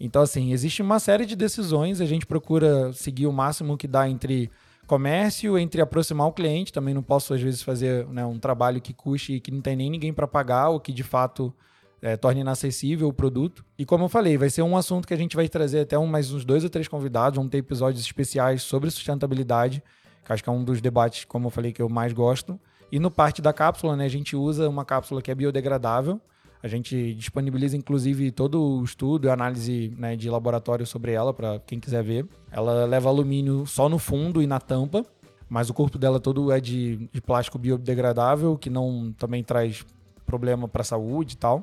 Então, 0.00 0.22
assim, 0.22 0.52
existe 0.52 0.80
uma 0.80 0.98
série 0.98 1.26
de 1.26 1.36
decisões, 1.36 2.00
a 2.00 2.06
gente 2.06 2.24
procura 2.24 2.90
seguir 2.94 3.26
o 3.26 3.32
máximo 3.32 3.76
que 3.76 3.86
dá 3.86 4.08
entre 4.08 4.50
comércio, 4.90 5.56
entre 5.56 5.80
aproximar 5.80 6.26
o 6.26 6.32
cliente. 6.32 6.72
Também 6.72 6.92
não 6.92 7.02
posso, 7.02 7.32
às 7.32 7.40
vezes, 7.40 7.62
fazer 7.62 8.04
né, 8.08 8.26
um 8.26 8.40
trabalho 8.40 8.80
que 8.80 8.92
custe 8.92 9.34
e 9.34 9.40
que 9.40 9.52
não 9.52 9.60
tem 9.60 9.76
nem 9.76 9.88
ninguém 9.88 10.12
para 10.12 10.26
pagar, 10.26 10.70
ou 10.70 10.80
que 10.80 10.92
de 10.92 11.04
fato 11.04 11.54
é, 12.02 12.16
torne 12.16 12.40
inacessível 12.40 13.06
o 13.06 13.12
produto. 13.12 13.64
E 13.78 13.84
como 13.84 14.06
eu 14.06 14.08
falei, 14.08 14.36
vai 14.36 14.50
ser 14.50 14.62
um 14.62 14.76
assunto 14.76 15.06
que 15.06 15.14
a 15.14 15.16
gente 15.16 15.36
vai 15.36 15.48
trazer 15.48 15.78
até 15.78 15.96
um, 15.96 16.06
mais 16.06 16.32
uns 16.32 16.44
dois 16.44 16.64
ou 16.64 16.70
três 16.70 16.88
convidados. 16.88 17.36
Vamos 17.36 17.52
ter 17.52 17.58
episódios 17.58 18.02
especiais 18.04 18.62
sobre 18.62 18.90
sustentabilidade, 18.90 19.80
que 20.24 20.32
acho 20.32 20.42
que 20.42 20.48
é 20.48 20.52
um 20.52 20.64
dos 20.64 20.80
debates, 20.80 21.24
como 21.24 21.46
eu 21.46 21.50
falei, 21.50 21.72
que 21.72 21.80
eu 21.80 21.88
mais 21.88 22.12
gosto. 22.12 22.58
E 22.90 22.98
no 22.98 23.12
parte 23.12 23.40
da 23.40 23.52
cápsula, 23.52 23.94
né, 23.94 24.06
a 24.06 24.10
gente 24.10 24.34
usa 24.34 24.68
uma 24.68 24.84
cápsula 24.84 25.22
que 25.22 25.30
é 25.30 25.34
biodegradável. 25.36 26.20
A 26.62 26.68
gente 26.68 27.14
disponibiliza, 27.14 27.76
inclusive, 27.76 28.30
todo 28.30 28.60
o 28.60 28.84
estudo 28.84 29.26
e 29.26 29.30
análise 29.30 29.94
né, 29.96 30.14
de 30.14 30.28
laboratório 30.28 30.86
sobre 30.86 31.12
ela, 31.12 31.32
para 31.32 31.58
quem 31.60 31.80
quiser 31.80 32.02
ver. 32.02 32.26
Ela 32.50 32.84
leva 32.84 33.08
alumínio 33.08 33.66
só 33.66 33.88
no 33.88 33.98
fundo 33.98 34.42
e 34.42 34.46
na 34.46 34.60
tampa, 34.60 35.04
mas 35.48 35.70
o 35.70 35.74
corpo 35.74 35.98
dela 35.98 36.20
todo 36.20 36.52
é 36.52 36.60
de, 36.60 37.08
de 37.10 37.20
plástico 37.22 37.58
biodegradável, 37.58 38.58
que 38.58 38.68
não 38.68 39.14
também 39.16 39.42
traz 39.42 39.86
problema 40.26 40.68
para 40.68 40.82
a 40.82 40.84
saúde 40.84 41.34
e 41.34 41.36
tal. 41.36 41.62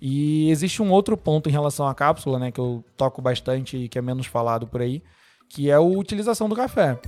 E 0.00 0.50
existe 0.50 0.82
um 0.82 0.90
outro 0.90 1.16
ponto 1.16 1.48
em 1.48 1.52
relação 1.52 1.86
à 1.86 1.94
cápsula, 1.94 2.38
né, 2.38 2.50
que 2.50 2.58
eu 2.58 2.82
toco 2.96 3.20
bastante 3.20 3.76
e 3.76 3.88
que 3.88 3.98
é 3.98 4.02
menos 4.02 4.26
falado 4.26 4.66
por 4.66 4.80
aí, 4.80 5.02
que 5.48 5.70
é 5.70 5.74
a 5.74 5.80
utilização 5.80 6.48
do 6.48 6.56
café. 6.56 6.98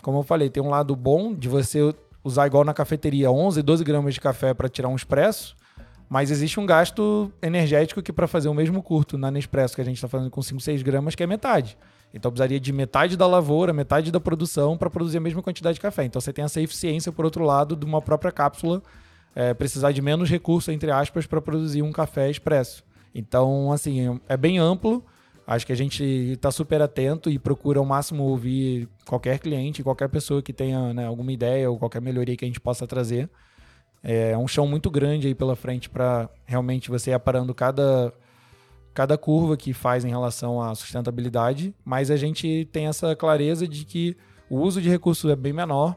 Como 0.00 0.18
eu 0.18 0.22
falei, 0.22 0.48
tem 0.48 0.62
um 0.62 0.70
lado 0.70 0.94
bom 0.94 1.34
de 1.34 1.48
você 1.48 1.94
usar 2.22 2.46
igual 2.46 2.64
na 2.64 2.72
cafeteria 2.72 3.30
11, 3.30 3.60
12 3.60 3.84
gramas 3.84 4.14
de 4.14 4.20
café 4.20 4.54
para 4.54 4.68
tirar 4.68 4.88
um 4.88 4.96
expresso, 4.96 5.54
mas 6.14 6.30
existe 6.30 6.60
um 6.60 6.64
gasto 6.64 7.32
energético 7.42 8.00
que 8.00 8.12
para 8.12 8.28
fazer 8.28 8.48
o 8.48 8.54
mesmo 8.54 8.80
curto 8.80 9.18
na 9.18 9.32
Nespresso 9.32 9.74
que 9.74 9.80
a 9.80 9.84
gente 9.84 9.96
está 9.96 10.06
fazendo 10.06 10.30
com 10.30 10.40
5, 10.40 10.60
6 10.60 10.80
gramas, 10.80 11.16
que 11.16 11.24
é 11.24 11.26
metade. 11.26 11.76
Então 12.14 12.30
precisaria 12.30 12.60
de 12.60 12.72
metade 12.72 13.16
da 13.16 13.26
lavoura, 13.26 13.72
metade 13.72 14.12
da 14.12 14.20
produção 14.20 14.78
para 14.78 14.88
produzir 14.88 15.18
a 15.18 15.20
mesma 15.20 15.42
quantidade 15.42 15.74
de 15.74 15.80
café. 15.80 16.04
Então 16.04 16.20
você 16.20 16.32
tem 16.32 16.44
essa 16.44 16.60
eficiência, 16.60 17.10
por 17.10 17.24
outro 17.24 17.42
lado, 17.42 17.74
de 17.74 17.84
uma 17.84 18.00
própria 18.00 18.30
cápsula 18.30 18.80
é, 19.34 19.52
precisar 19.54 19.90
de 19.90 20.00
menos 20.00 20.30
recurso, 20.30 20.70
entre 20.70 20.88
aspas, 20.88 21.26
para 21.26 21.42
produzir 21.42 21.82
um 21.82 21.90
café 21.90 22.30
expresso. 22.30 22.84
Então, 23.12 23.72
assim, 23.72 24.20
é 24.28 24.36
bem 24.36 24.56
amplo. 24.56 25.04
Acho 25.44 25.66
que 25.66 25.72
a 25.72 25.76
gente 25.76 26.04
está 26.04 26.52
super 26.52 26.80
atento 26.80 27.28
e 27.28 27.40
procura 27.40 27.80
ao 27.80 27.84
máximo 27.84 28.22
ouvir 28.22 28.88
qualquer 29.04 29.40
cliente, 29.40 29.82
qualquer 29.82 30.08
pessoa 30.08 30.40
que 30.40 30.52
tenha 30.52 30.94
né, 30.94 31.06
alguma 31.06 31.32
ideia 31.32 31.68
ou 31.68 31.76
qualquer 31.76 32.00
melhoria 32.00 32.36
que 32.36 32.44
a 32.44 32.48
gente 32.48 32.60
possa 32.60 32.86
trazer. 32.86 33.28
É 34.06 34.36
um 34.36 34.46
chão 34.46 34.66
muito 34.66 34.90
grande 34.90 35.28
aí 35.28 35.34
pela 35.34 35.56
frente 35.56 35.88
para 35.88 36.28
realmente 36.44 36.90
você 36.90 37.10
ir 37.10 37.14
aparando 37.14 37.54
cada, 37.54 38.12
cada 38.92 39.16
curva 39.16 39.56
que 39.56 39.72
faz 39.72 40.04
em 40.04 40.10
relação 40.10 40.60
à 40.60 40.74
sustentabilidade, 40.74 41.74
mas 41.82 42.10
a 42.10 42.16
gente 42.16 42.68
tem 42.70 42.86
essa 42.86 43.16
clareza 43.16 43.66
de 43.66 43.86
que 43.86 44.14
o 44.50 44.58
uso 44.58 44.82
de 44.82 44.90
recursos 44.90 45.30
é 45.30 45.34
bem 45.34 45.54
menor. 45.54 45.96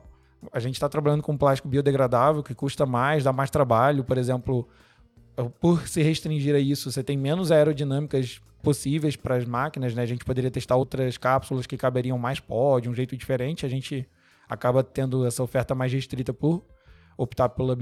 A 0.53 0.59
gente 0.61 0.75
está 0.75 0.87
trabalhando 0.87 1.21
com 1.21 1.37
plástico 1.37 1.67
biodegradável, 1.67 2.41
que 2.41 2.55
custa 2.55 2.85
mais, 2.85 3.25
dá 3.25 3.33
mais 3.33 3.49
trabalho. 3.49 4.05
Por 4.05 4.17
exemplo, 4.17 4.65
por 5.59 5.85
se 5.85 6.01
restringir 6.01 6.55
a 6.55 6.59
isso, 6.59 6.89
você 6.89 7.03
tem 7.03 7.17
menos 7.17 7.51
aerodinâmicas 7.51 8.39
possíveis 8.63 9.17
para 9.17 9.35
as 9.35 9.43
máquinas, 9.43 9.93
né? 9.93 10.01
A 10.01 10.05
gente 10.05 10.23
poderia 10.23 10.49
testar 10.49 10.77
outras 10.77 11.17
cápsulas 11.17 11.67
que 11.67 11.75
caberiam 11.75 12.17
mais 12.17 12.39
pó, 12.39 12.79
de 12.79 12.87
um 12.87 12.93
jeito 12.93 13.17
diferente. 13.17 13.65
A 13.65 13.69
gente 13.69 14.07
acaba 14.47 14.81
tendo 14.81 15.25
essa 15.25 15.43
oferta 15.43 15.75
mais 15.75 15.91
restrita 15.91 16.33
por 16.33 16.63
optar 17.17 17.49
pelo 17.49 17.75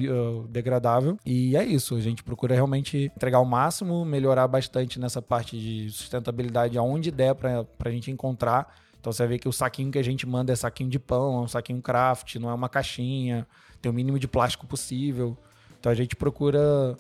degradável. 0.47 1.17
E 1.25 1.57
é 1.57 1.63
isso, 1.63 1.95
a 1.95 2.01
gente 2.01 2.23
procura 2.23 2.55
realmente 2.55 3.11
entregar 3.15 3.39
o 3.39 3.45
máximo, 3.45 4.05
melhorar 4.05 4.47
bastante 4.47 4.99
nessa 4.99 5.21
parte 5.21 5.59
de 5.59 5.91
sustentabilidade 5.91 6.77
aonde 6.77 7.11
der 7.11 7.35
para 7.35 7.65
a 7.83 7.89
gente 7.89 8.09
encontrar. 8.09 8.73
Então 8.99 9.11
você 9.11 9.27
vê 9.27 9.37
que 9.37 9.47
o 9.47 9.51
saquinho 9.51 9.91
que 9.91 9.99
a 9.99 10.03
gente 10.03 10.25
manda 10.25 10.53
é 10.53 10.55
saquinho 10.55 10.89
de 10.89 10.97
pão, 10.97 11.39
é 11.39 11.41
um 11.41 11.47
saquinho 11.47 11.81
craft, 11.81 12.35
não 12.35 12.49
é 12.49 12.53
uma 12.53 12.69
caixinha, 12.69 13.45
tem 13.81 13.91
o 13.91 13.93
mínimo 13.93 14.17
de 14.17 14.27
plástico 14.27 14.65
possível. 14.65 15.37
Então 15.79 15.91
a 15.91 15.95
gente 15.95 16.15
procura 16.15 16.97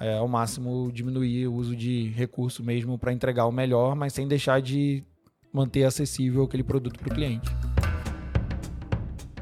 é, 0.00 0.16
ao 0.16 0.26
máximo 0.26 0.90
diminuir 0.92 1.46
o 1.46 1.54
uso 1.54 1.76
de 1.76 2.08
recurso 2.08 2.64
mesmo 2.64 2.98
para 2.98 3.12
entregar 3.12 3.46
o 3.46 3.52
melhor, 3.52 3.94
mas 3.94 4.12
sem 4.12 4.26
deixar 4.26 4.60
de 4.60 5.04
manter 5.52 5.84
acessível 5.84 6.42
aquele 6.42 6.64
produto 6.64 6.98
para 6.98 7.12
o 7.12 7.14
cliente. 7.14 7.48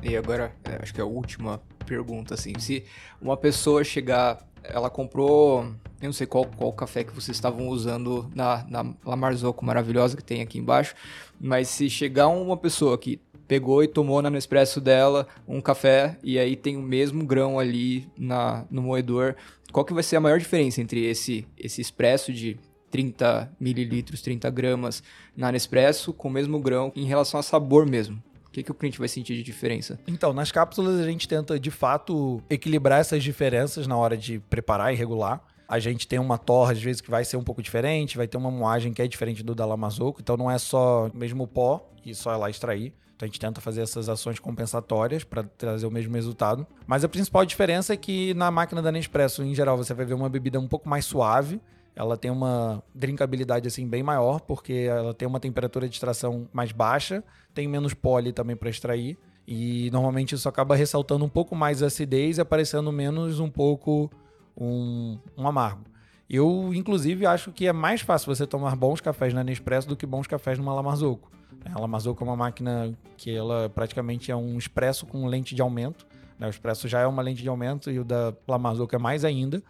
E 0.02 0.16
agora, 0.16 0.54
é, 0.64 0.82
acho 0.82 0.92
que 0.92 1.00
é 1.00 1.02
a 1.02 1.06
última 1.06 1.58
pergunta, 1.84 2.34
assim, 2.34 2.52
se 2.58 2.84
uma 3.20 3.36
pessoa 3.36 3.84
chegar, 3.84 4.44
ela 4.62 4.90
comprou, 4.90 5.64
eu 6.00 6.06
não 6.06 6.12
sei 6.12 6.26
qual, 6.26 6.44
qual 6.44 6.72
café 6.72 7.04
que 7.04 7.12
vocês 7.12 7.36
estavam 7.36 7.68
usando 7.68 8.30
na, 8.34 8.64
na 8.68 8.94
La 9.04 9.16
Marzocco 9.16 9.64
maravilhosa 9.64 10.16
que 10.16 10.24
tem 10.24 10.42
aqui 10.42 10.58
embaixo, 10.58 10.94
mas 11.40 11.68
se 11.68 11.88
chegar 11.88 12.28
uma 12.28 12.56
pessoa 12.56 12.98
que 12.98 13.20
pegou 13.46 13.82
e 13.82 13.88
tomou 13.88 14.22
na 14.22 14.30
Nespresso 14.30 14.80
dela 14.80 15.26
um 15.46 15.60
café 15.60 16.18
e 16.22 16.38
aí 16.38 16.56
tem 16.56 16.76
o 16.76 16.82
mesmo 16.82 17.24
grão 17.24 17.58
ali 17.58 18.08
na, 18.16 18.64
no 18.70 18.82
moedor. 18.82 19.36
Qual 19.72 19.84
que 19.84 19.92
vai 19.92 20.02
ser 20.02 20.16
a 20.16 20.20
maior 20.20 20.38
diferença 20.38 20.80
entre 20.80 21.04
esse, 21.04 21.46
esse 21.58 21.80
expresso 21.80 22.32
de 22.32 22.58
30 22.90 23.52
mililitros, 23.58 24.22
30 24.22 24.48
gramas 24.50 25.02
na 25.36 25.50
Nespresso 25.50 26.12
com 26.12 26.28
o 26.28 26.30
mesmo 26.30 26.58
grão 26.60 26.92
em 26.94 27.04
relação 27.04 27.40
a 27.40 27.42
sabor 27.42 27.86
mesmo? 27.86 28.22
O 28.54 28.56
que, 28.56 28.62
que 28.62 28.70
o 28.70 28.74
cliente 28.74 29.00
vai 29.00 29.08
sentir 29.08 29.34
de 29.34 29.42
diferença? 29.42 29.98
Então, 30.06 30.32
nas 30.32 30.52
cápsulas 30.52 31.00
a 31.00 31.04
gente 31.04 31.26
tenta 31.26 31.58
de 31.58 31.72
fato 31.72 32.40
equilibrar 32.48 33.00
essas 33.00 33.20
diferenças 33.20 33.88
na 33.88 33.96
hora 33.96 34.16
de 34.16 34.38
preparar 34.38 34.94
e 34.94 34.96
regular. 34.96 35.42
A 35.68 35.80
gente 35.80 36.06
tem 36.06 36.20
uma 36.20 36.38
torre, 36.38 36.74
às 36.74 36.80
vezes, 36.80 37.00
que 37.00 37.10
vai 37.10 37.24
ser 37.24 37.36
um 37.36 37.42
pouco 37.42 37.60
diferente, 37.60 38.16
vai 38.16 38.28
ter 38.28 38.36
uma 38.36 38.52
moagem 38.52 38.92
que 38.92 39.02
é 39.02 39.08
diferente 39.08 39.42
do 39.42 39.56
da 39.56 39.66
Lamazoco, 39.66 40.20
então 40.20 40.36
não 40.36 40.48
é 40.48 40.56
só 40.56 41.10
mesmo 41.12 41.48
pó 41.48 41.90
e 42.06 42.14
só 42.14 42.36
lá 42.36 42.48
extrair. 42.48 42.94
Então 43.16 43.26
a 43.26 43.26
gente 43.26 43.40
tenta 43.40 43.60
fazer 43.60 43.80
essas 43.80 44.08
ações 44.08 44.38
compensatórias 44.38 45.24
para 45.24 45.42
trazer 45.42 45.86
o 45.86 45.90
mesmo 45.90 46.14
resultado. 46.14 46.64
Mas 46.86 47.02
a 47.02 47.08
principal 47.08 47.44
diferença 47.44 47.92
é 47.92 47.96
que 47.96 48.34
na 48.34 48.52
máquina 48.52 48.80
da 48.80 48.92
Nespresso, 48.92 49.42
em 49.42 49.52
geral, 49.52 49.76
você 49.76 49.92
vai 49.92 50.06
ver 50.06 50.14
uma 50.14 50.28
bebida 50.28 50.60
um 50.60 50.68
pouco 50.68 50.88
mais 50.88 51.04
suave. 51.04 51.60
Ela 51.96 52.16
tem 52.16 52.30
uma 52.30 52.82
drinkabilidade 52.94 53.68
assim 53.68 53.86
bem 53.86 54.02
maior, 54.02 54.40
porque 54.40 54.86
ela 54.88 55.14
tem 55.14 55.28
uma 55.28 55.38
temperatura 55.38 55.88
de 55.88 55.94
extração 55.94 56.48
mais 56.52 56.72
baixa, 56.72 57.22
tem 57.54 57.68
menos 57.68 57.94
pole 57.94 58.32
também 58.32 58.56
para 58.56 58.68
extrair. 58.68 59.16
E 59.46 59.90
normalmente 59.92 60.34
isso 60.34 60.48
acaba 60.48 60.74
ressaltando 60.74 61.24
um 61.24 61.28
pouco 61.28 61.54
mais 61.54 61.82
a 61.82 61.86
acidez 61.86 62.38
e 62.38 62.40
aparecendo 62.40 62.90
menos 62.90 63.38
um 63.38 63.48
pouco 63.48 64.10
um, 64.56 65.18
um 65.36 65.46
amargo. 65.46 65.84
Eu, 66.28 66.72
inclusive, 66.74 67.26
acho 67.26 67.52
que 67.52 67.66
é 67.66 67.72
mais 67.72 68.00
fácil 68.00 68.34
você 68.34 68.46
tomar 68.46 68.74
bons 68.74 69.00
cafés 69.00 69.34
na 69.34 69.44
Nespresso 69.44 69.86
do 69.86 69.94
que 69.94 70.06
bons 70.06 70.26
cafés 70.26 70.58
numa 70.58 70.74
Lamazoco. 70.74 71.30
A 71.72 71.78
Lamazoco 71.78 72.24
é 72.24 72.26
uma 72.26 72.36
máquina 72.36 72.92
que 73.16 73.30
ela 73.30 73.68
praticamente 73.68 74.30
é 74.30 74.36
um 74.36 74.58
expresso 74.58 75.06
com 75.06 75.26
lente 75.26 75.54
de 75.54 75.62
aumento. 75.62 76.06
Né? 76.38 76.46
O 76.46 76.50
expresso 76.50 76.88
já 76.88 77.00
é 77.00 77.06
uma 77.06 77.22
lente 77.22 77.42
de 77.42 77.48
aumento 77.48 77.90
e 77.90 77.98
o 77.98 78.04
da 78.04 78.34
Lamazoco 78.48 78.94
é 78.94 78.98
mais 78.98 79.24
ainda. 79.24 79.62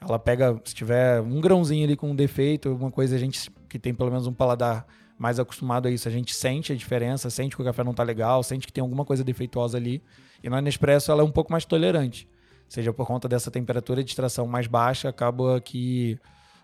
Ela 0.00 0.18
pega, 0.18 0.60
se 0.64 0.74
tiver 0.74 1.20
um 1.20 1.40
grãozinho 1.40 1.84
ali 1.84 1.96
com 1.96 2.10
um 2.10 2.14
defeito, 2.14 2.68
alguma 2.68 2.90
coisa, 2.90 3.16
a 3.16 3.18
gente 3.18 3.50
que 3.68 3.78
tem 3.78 3.94
pelo 3.94 4.10
menos 4.10 4.26
um 4.26 4.32
paladar 4.32 4.86
mais 5.18 5.38
acostumado 5.40 5.88
a 5.88 5.90
isso, 5.90 6.06
a 6.06 6.10
gente 6.10 6.34
sente 6.34 6.72
a 6.72 6.76
diferença, 6.76 7.30
sente 7.30 7.56
que 7.56 7.62
o 7.62 7.64
café 7.64 7.82
não 7.82 7.94
tá 7.94 8.02
legal, 8.02 8.42
sente 8.42 8.66
que 8.66 8.72
tem 8.72 8.82
alguma 8.82 9.04
coisa 9.04 9.24
defeituosa 9.24 9.78
ali. 9.78 10.02
E 10.42 10.50
na 10.50 10.60
Nespresso 10.60 11.10
ela 11.10 11.22
é 11.22 11.24
um 11.24 11.30
pouco 11.30 11.50
mais 11.50 11.64
tolerante. 11.64 12.28
Seja 12.68 12.92
por 12.92 13.06
conta 13.06 13.28
dessa 13.28 13.50
temperatura 13.50 14.02
de 14.04 14.10
extração 14.10 14.46
mais 14.46 14.66
baixa, 14.66 15.08
acaba 15.08 15.60
que 15.60 16.18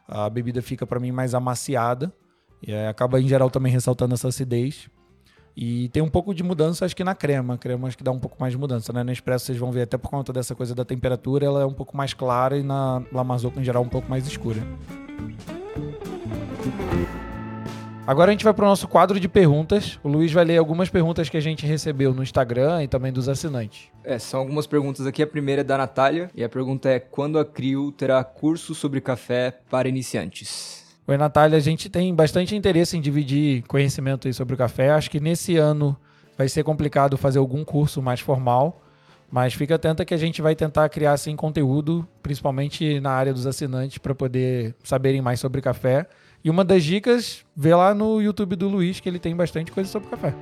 a 0.06 0.28
bebida 0.28 0.60
fica 0.60 0.86
para 0.86 1.00
mim 1.00 1.12
mais 1.12 1.34
amaciada 1.34 2.12
e 2.62 2.74
acaba, 2.74 3.20
em 3.20 3.26
geral, 3.26 3.50
também 3.50 3.72
ressaltando 3.72 4.14
essa 4.14 4.28
acidez. 4.28 4.88
E 5.56 5.88
tem 5.90 6.02
um 6.02 6.08
pouco 6.08 6.34
de 6.34 6.42
mudança, 6.42 6.84
acho 6.84 6.96
que 6.96 7.04
na 7.04 7.14
crema. 7.14 7.54
A 7.54 7.58
crema 7.58 7.88
acho 7.88 7.96
que 7.96 8.04
dá 8.04 8.10
um 8.10 8.18
pouco 8.18 8.36
mais 8.40 8.52
de 8.52 8.58
mudança. 8.58 8.92
Né? 8.92 9.02
No 9.02 9.12
Expresso 9.12 9.46
vocês 9.46 9.58
vão 9.58 9.70
ver, 9.70 9.82
até 9.82 9.98
por 9.98 10.10
conta 10.10 10.32
dessa 10.32 10.54
coisa 10.54 10.74
da 10.74 10.84
temperatura, 10.84 11.46
ela 11.46 11.62
é 11.62 11.66
um 11.66 11.74
pouco 11.74 11.96
mais 11.96 12.14
clara 12.14 12.56
e 12.56 12.62
na 12.62 13.02
Lamazoco, 13.12 13.60
em 13.60 13.64
geral, 13.64 13.82
um 13.82 13.88
pouco 13.88 14.08
mais 14.08 14.26
escura. 14.26 14.62
Agora 18.04 18.30
a 18.30 18.32
gente 18.32 18.42
vai 18.42 18.52
para 18.52 18.64
o 18.64 18.68
nosso 18.68 18.88
quadro 18.88 19.20
de 19.20 19.28
perguntas. 19.28 19.98
O 20.02 20.08
Luiz 20.08 20.32
vai 20.32 20.44
ler 20.44 20.56
algumas 20.56 20.90
perguntas 20.90 21.28
que 21.28 21.36
a 21.36 21.40
gente 21.40 21.64
recebeu 21.64 22.12
no 22.12 22.22
Instagram 22.22 22.82
e 22.82 22.88
também 22.88 23.12
dos 23.12 23.28
assinantes. 23.28 23.90
É, 24.02 24.18
são 24.18 24.40
algumas 24.40 24.66
perguntas 24.66 25.06
aqui. 25.06 25.22
A 25.22 25.26
primeira 25.26 25.60
é 25.60 25.64
da 25.64 25.78
Natália 25.78 26.28
e 26.34 26.42
a 26.42 26.48
pergunta 26.48 26.88
é: 26.88 26.98
quando 26.98 27.38
a 27.38 27.44
CRIO 27.44 27.92
terá 27.92 28.22
curso 28.24 28.74
sobre 28.74 29.00
café 29.00 29.56
para 29.70 29.88
iniciantes? 29.88 30.81
Oi, 31.04 31.16
Natália. 31.16 31.58
A 31.58 31.60
gente 31.60 31.88
tem 31.88 32.14
bastante 32.14 32.54
interesse 32.54 32.96
em 32.96 33.00
dividir 33.00 33.64
conhecimento 33.66 34.32
sobre 34.32 34.54
o 34.54 34.56
café. 34.56 34.90
Acho 34.90 35.10
que 35.10 35.18
nesse 35.18 35.56
ano 35.56 35.96
vai 36.38 36.48
ser 36.48 36.62
complicado 36.62 37.16
fazer 37.16 37.40
algum 37.40 37.64
curso 37.64 38.00
mais 38.00 38.20
formal, 38.20 38.80
mas 39.28 39.52
fica 39.52 39.74
atenta 39.74 40.04
que 40.04 40.14
a 40.14 40.16
gente 40.16 40.40
vai 40.40 40.54
tentar 40.54 40.88
criar 40.88 41.14
assim 41.14 41.34
conteúdo, 41.34 42.06
principalmente 42.22 43.00
na 43.00 43.10
área 43.10 43.32
dos 43.32 43.48
assinantes, 43.48 43.98
para 43.98 44.14
poder 44.14 44.76
saberem 44.84 45.20
mais 45.20 45.40
sobre 45.40 45.60
café. 45.60 46.06
E 46.44 46.48
uma 46.48 46.64
das 46.64 46.84
dicas, 46.84 47.44
vê 47.56 47.74
lá 47.74 47.92
no 47.92 48.22
YouTube 48.22 48.54
do 48.54 48.68
Luiz, 48.68 49.00
que 49.00 49.08
ele 49.08 49.18
tem 49.18 49.34
bastante 49.34 49.72
coisa 49.72 49.90
sobre 49.90 50.08
café. 50.08 50.32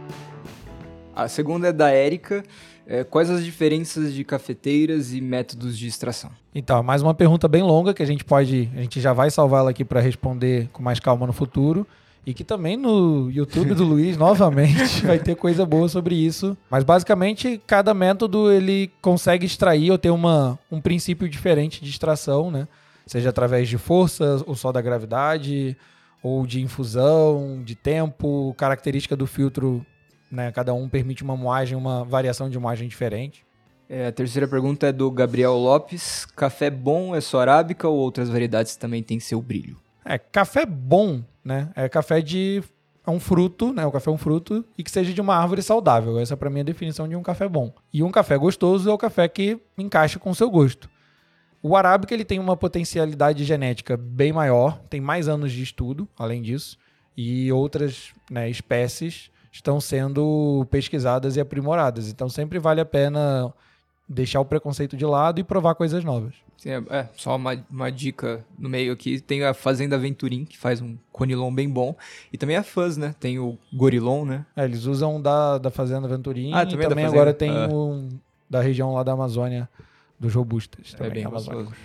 A 1.15 1.29
segunda 1.29 1.69
é 1.69 1.73
da 1.73 1.91
Érica. 1.91 2.43
É, 2.87 3.05
quais 3.05 3.31
as 3.31 3.45
diferenças 3.45 4.13
de 4.13 4.25
cafeteiras 4.25 5.13
e 5.13 5.21
métodos 5.21 5.79
de 5.79 5.87
extração? 5.87 6.31
Então, 6.55 6.83
mais 6.83 7.03
uma 7.03 7.15
pergunta 7.15 7.47
bem 7.47 7.63
longa 7.63 7.95
que 7.95 8.03
a 8.03 8.07
gente 8.07 8.25
pode, 8.25 8.69
a 8.75 8.81
gente 8.81 9.01
já 9.01 9.13
vai 9.13 9.31
salvá-la 9.31 9.71
aqui 9.71 9.85
para 9.85 10.01
responder 10.01 10.69
com 10.73 10.83
mais 10.83 10.99
calma 10.99 11.27
no 11.27 11.33
futuro. 11.33 11.87
E 12.27 12.35
que 12.35 12.45
também 12.45 12.77
no 12.77 13.31
YouTube 13.31 13.75
do 13.75 13.85
Luiz, 13.85 14.17
novamente, 14.19 15.07
vai 15.07 15.19
ter 15.19 15.35
coisa 15.37 15.65
boa 15.65 15.89
sobre 15.89 16.15
isso. 16.15 16.57
Mas 16.69 16.85
basicamente, 16.85 17.61
cada 17.67 17.95
método 17.95 18.51
ele 18.53 18.91
consegue 19.01 19.47
extrair 19.47 19.91
ou 19.91 19.97
ter 19.97 20.11
uma, 20.11 20.59
um 20.71 20.81
princípio 20.81 21.29
diferente 21.29 21.83
de 21.83 21.89
extração, 21.89 22.51
né? 22.51 22.69
Seja 23.07 23.31
através 23.31 23.69
de 23.69 23.79
força, 23.79 24.43
ou 24.47 24.55
só 24.55 24.71
da 24.71 24.83
gravidade, 24.83 25.77
ou 26.23 26.47
de 26.47 26.61
infusão, 26.61 27.63
de 27.65 27.75
tempo, 27.75 28.55
característica 28.59 29.17
do 29.17 29.27
filtro 29.27 29.85
né? 30.31 30.53
Cada 30.53 30.73
um 30.73 30.89
permite 30.89 31.23
uma 31.23 31.37
moagem, 31.37 31.77
uma 31.77 32.05
variação 32.05 32.49
de 32.49 32.59
moagem 32.59 32.89
diferente. 32.89 33.45
É, 33.89 34.07
a 34.07 34.13
terceira 34.13 34.47
pergunta 34.47 34.87
é 34.87 34.93
do 34.93 35.11
Gabriel 35.11 35.55
Lopes. 35.55 36.25
Café 36.37 36.71
bom 36.71 37.15
é 37.15 37.21
só 37.21 37.41
arábica 37.41 37.89
ou 37.89 37.99
outras 37.99 38.29
variedades 38.29 38.77
também 38.77 39.03
têm 39.03 39.19
seu 39.19 39.43
brilho? 39.43 39.77
É, 40.05 40.17
café 40.17 40.65
bom, 40.65 41.23
né? 41.45 41.71
É 41.75 41.89
café 41.89 42.21
de 42.21 42.63
é 43.07 43.11
um 43.11 43.19
fruto, 43.19 43.73
né? 43.73 43.85
O 43.85 43.91
café 43.91 44.11
é 44.11 44.13
um 44.13 44.19
fruto 44.19 44.65
e 44.79 44.85
que 44.85 44.91
seja 44.91 45.13
de 45.13 45.21
uma 45.21 45.35
árvore 45.35 45.63
saudável. 45.63 46.19
Essa 46.19 46.37
para 46.37 46.49
mim 46.49 46.59
é 46.59 46.63
a 46.63 46.67
definição 46.67 47.09
de 47.09 47.17
um 47.17 47.23
café 47.23 47.49
bom. 47.49 47.73
E 47.93 48.03
um 48.03 48.11
café 48.11 48.37
gostoso 48.39 48.89
é 48.89 48.93
o 48.93 48.99
café 48.99 49.27
que 49.27 49.59
encaixa 49.77 50.19
com 50.19 50.31
o 50.31 50.35
seu 50.35 50.49
gosto. 50.49 50.89
O 51.63 51.77
arábica 51.77 52.15
ele 52.15 52.25
tem 52.25 52.39
uma 52.39 52.57
potencialidade 52.57 53.45
genética 53.45 53.97
bem 53.97 54.33
maior, 54.33 54.81
tem 54.89 55.01
mais 55.01 55.29
anos 55.29 55.53
de 55.53 55.63
estudo, 55.63 56.09
além 56.17 56.41
disso, 56.41 56.79
e 57.17 57.53
outras 57.53 58.13
né, 58.31 58.49
espécies 58.49 59.31
estão 59.51 59.81
sendo 59.81 60.67
pesquisadas 60.71 61.37
e 61.37 61.41
aprimoradas. 61.41 62.09
Então 62.09 62.29
sempre 62.29 62.59
vale 62.59 62.81
a 62.81 62.85
pena 62.85 63.53
deixar 64.09 64.41
o 64.41 64.45
preconceito 64.45 64.97
de 64.97 65.05
lado 65.07 65.41
e 65.41 65.45
provar 65.45 65.75
coisas 65.75 66.05
novas. 66.05 66.35
Sim, 66.57 66.71
é, 66.71 66.83
é, 66.91 67.09
só 67.17 67.37
uma, 67.37 67.65
uma 67.71 67.91
dica 67.91 68.45
no 68.59 68.69
meio 68.69 68.93
aqui. 68.93 69.19
Tem 69.19 69.43
a 69.45 69.55
Fazenda 69.55 69.97
Venturim, 69.97 70.45
que 70.45 70.59
faz 70.59 70.83
um 70.83 70.99
conilon 71.11 71.55
bem 71.55 71.71
bom. 71.71 71.97
E 72.31 72.37
também 72.37 72.57
a 72.57 72.63
Fuzz, 72.63 72.99
né? 72.99 73.15
Tem 73.19 73.39
o 73.39 73.57
Gorilon, 73.73 74.27
né? 74.27 74.45
É, 74.55 74.65
eles 74.65 74.85
usam 74.85 75.23
da, 75.23 75.57
da 75.57 75.71
Fazenda 75.71 76.07
Venturim 76.07 76.53
ah, 76.53 76.67
também 76.67 76.87
e 76.87 76.89
também 76.89 77.05
agora 77.07 77.33
tem 77.33 77.51
ah. 77.51 77.67
um 77.67 78.11
da 78.49 78.61
região 78.61 78.93
lá 78.93 79.03
da 79.03 79.13
Amazônia, 79.13 79.71
dos 80.19 80.35
Robustas. 80.35 80.93
Também, 80.93 81.11
é 81.11 81.15
bem 81.15 81.25
amazônicos. 81.25 81.79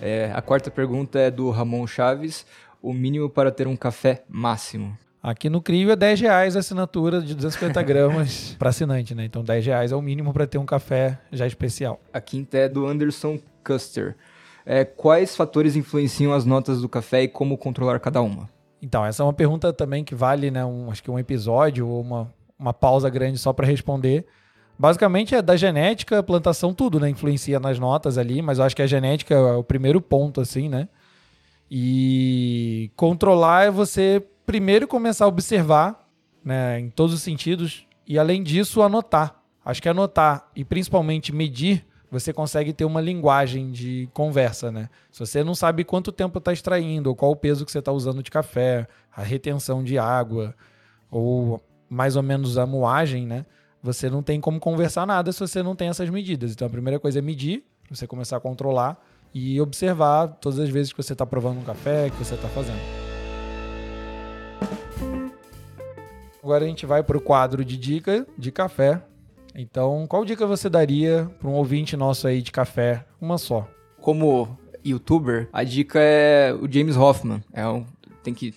É, 0.00 0.32
a 0.34 0.40
quarta 0.40 0.70
pergunta 0.70 1.18
é 1.18 1.30
do 1.30 1.50
Ramon 1.50 1.86
Chaves. 1.86 2.46
O 2.80 2.92
mínimo 2.92 3.28
para 3.28 3.52
ter 3.52 3.68
um 3.68 3.76
café 3.76 4.24
máximo? 4.30 4.96
Aqui 5.22 5.48
no 5.48 5.62
CRIO 5.62 5.92
é 5.92 5.94
10 5.94 6.20
reais 6.20 6.56
a 6.56 6.58
assinatura 6.58 7.20
de 7.22 7.34
250 7.36 7.80
gramas 7.84 8.56
para 8.58 8.70
assinante, 8.70 9.14
né? 9.14 9.24
Então 9.24 9.44
10 9.44 9.66
reais 9.66 9.92
é 9.92 9.96
o 9.96 10.02
mínimo 10.02 10.32
para 10.32 10.48
ter 10.48 10.58
um 10.58 10.66
café 10.66 11.16
já 11.30 11.46
especial. 11.46 12.00
A 12.12 12.20
quinta 12.20 12.58
é 12.58 12.68
do 12.68 12.86
Anderson 12.86 13.38
Custer. 13.64 14.16
É, 14.66 14.84
quais 14.84 15.36
fatores 15.36 15.76
influenciam 15.76 16.32
as 16.32 16.44
notas 16.44 16.80
do 16.80 16.88
café 16.88 17.22
e 17.22 17.28
como 17.28 17.56
controlar 17.56 18.00
cada 18.00 18.20
uma? 18.20 18.48
Então, 18.80 19.04
essa 19.04 19.22
é 19.22 19.24
uma 19.24 19.32
pergunta 19.32 19.72
também 19.72 20.02
que 20.02 20.14
vale, 20.14 20.50
né, 20.50 20.64
um, 20.64 20.90
acho 20.90 21.00
que 21.00 21.10
um 21.10 21.18
episódio 21.18 21.86
ou 21.86 22.00
uma, 22.00 22.34
uma 22.58 22.72
pausa 22.72 23.08
grande 23.08 23.38
só 23.38 23.52
para 23.52 23.64
responder. 23.66 24.26
Basicamente 24.76 25.36
é 25.36 25.42
da 25.42 25.54
genética, 25.54 26.20
plantação, 26.20 26.74
tudo, 26.74 26.98
né? 26.98 27.08
Influencia 27.08 27.60
nas 27.60 27.78
notas 27.78 28.18
ali, 28.18 28.42
mas 28.42 28.58
eu 28.58 28.64
acho 28.64 28.74
que 28.74 28.82
a 28.82 28.86
genética 28.88 29.34
é 29.34 29.52
o 29.52 29.62
primeiro 29.62 30.00
ponto, 30.00 30.40
assim, 30.40 30.68
né? 30.68 30.88
E 31.70 32.90
controlar 32.96 33.66
é 33.66 33.70
você 33.70 34.20
primeiro 34.46 34.86
começar 34.88 35.24
a 35.24 35.28
observar, 35.28 36.08
né, 36.44 36.80
em 36.80 36.90
todos 36.90 37.14
os 37.14 37.22
sentidos, 37.22 37.86
e 38.06 38.18
além 38.18 38.42
disso, 38.42 38.82
anotar. 38.82 39.40
Acho 39.64 39.80
que 39.80 39.88
anotar 39.88 40.48
e 40.56 40.64
principalmente 40.64 41.32
medir 41.32 41.86
você 42.10 42.30
consegue 42.30 42.74
ter 42.74 42.84
uma 42.84 43.00
linguagem 43.00 43.70
de 43.70 44.06
conversa, 44.12 44.70
né? 44.70 44.90
Se 45.10 45.18
você 45.20 45.42
não 45.42 45.54
sabe 45.54 45.82
quanto 45.82 46.12
tempo 46.12 46.36
está 46.36 46.52
extraindo, 46.52 47.08
ou 47.08 47.16
qual 47.16 47.30
o 47.30 47.36
peso 47.36 47.64
que 47.64 47.72
você 47.72 47.78
está 47.78 47.90
usando 47.90 48.22
de 48.22 48.30
café, 48.30 48.86
a 49.16 49.22
retenção 49.22 49.82
de 49.82 49.96
água, 49.96 50.54
ou 51.10 51.58
mais 51.88 52.14
ou 52.14 52.22
menos 52.22 52.58
a 52.58 52.66
moagem, 52.66 53.26
né? 53.26 53.46
Você 53.82 54.10
não 54.10 54.22
tem 54.22 54.42
como 54.42 54.60
conversar 54.60 55.06
nada 55.06 55.32
se 55.32 55.40
você 55.40 55.62
não 55.62 55.74
tem 55.74 55.88
essas 55.88 56.10
medidas. 56.10 56.52
Então 56.52 56.66
a 56.66 56.70
primeira 56.70 57.00
coisa 57.00 57.18
é 57.18 57.22
medir, 57.22 57.64
você 57.88 58.06
começar 58.06 58.36
a 58.36 58.40
controlar 58.40 59.02
e 59.32 59.58
observar 59.58 60.28
todas 60.28 60.58
as 60.58 60.68
vezes 60.68 60.92
que 60.92 61.02
você 61.02 61.14
está 61.14 61.24
provando 61.24 61.60
um 61.60 61.64
café, 61.64 62.10
que 62.10 62.16
você 62.16 62.34
está 62.34 62.48
fazendo. 62.48 63.01
Agora 66.42 66.64
a 66.64 66.68
gente 66.68 66.84
vai 66.84 67.02
para 67.02 67.16
o 67.16 67.20
quadro 67.20 67.64
de 67.64 67.76
dica 67.76 68.26
de 68.36 68.50
café. 68.50 69.02
Então, 69.54 70.06
qual 70.08 70.24
dica 70.24 70.46
você 70.46 70.68
daria 70.68 71.30
para 71.38 71.48
um 71.48 71.52
ouvinte 71.54 71.96
nosso 71.96 72.26
aí 72.26 72.42
de 72.42 72.50
café? 72.50 73.04
Uma 73.20 73.38
só. 73.38 73.68
Como 74.00 74.58
youtuber, 74.84 75.48
a 75.52 75.62
dica 75.62 76.00
é 76.00 76.52
o 76.52 76.70
James 76.70 76.96
Hoffman. 76.96 77.42
É 77.52 77.66
um 77.66 77.86
tem 78.22 78.32
que. 78.32 78.54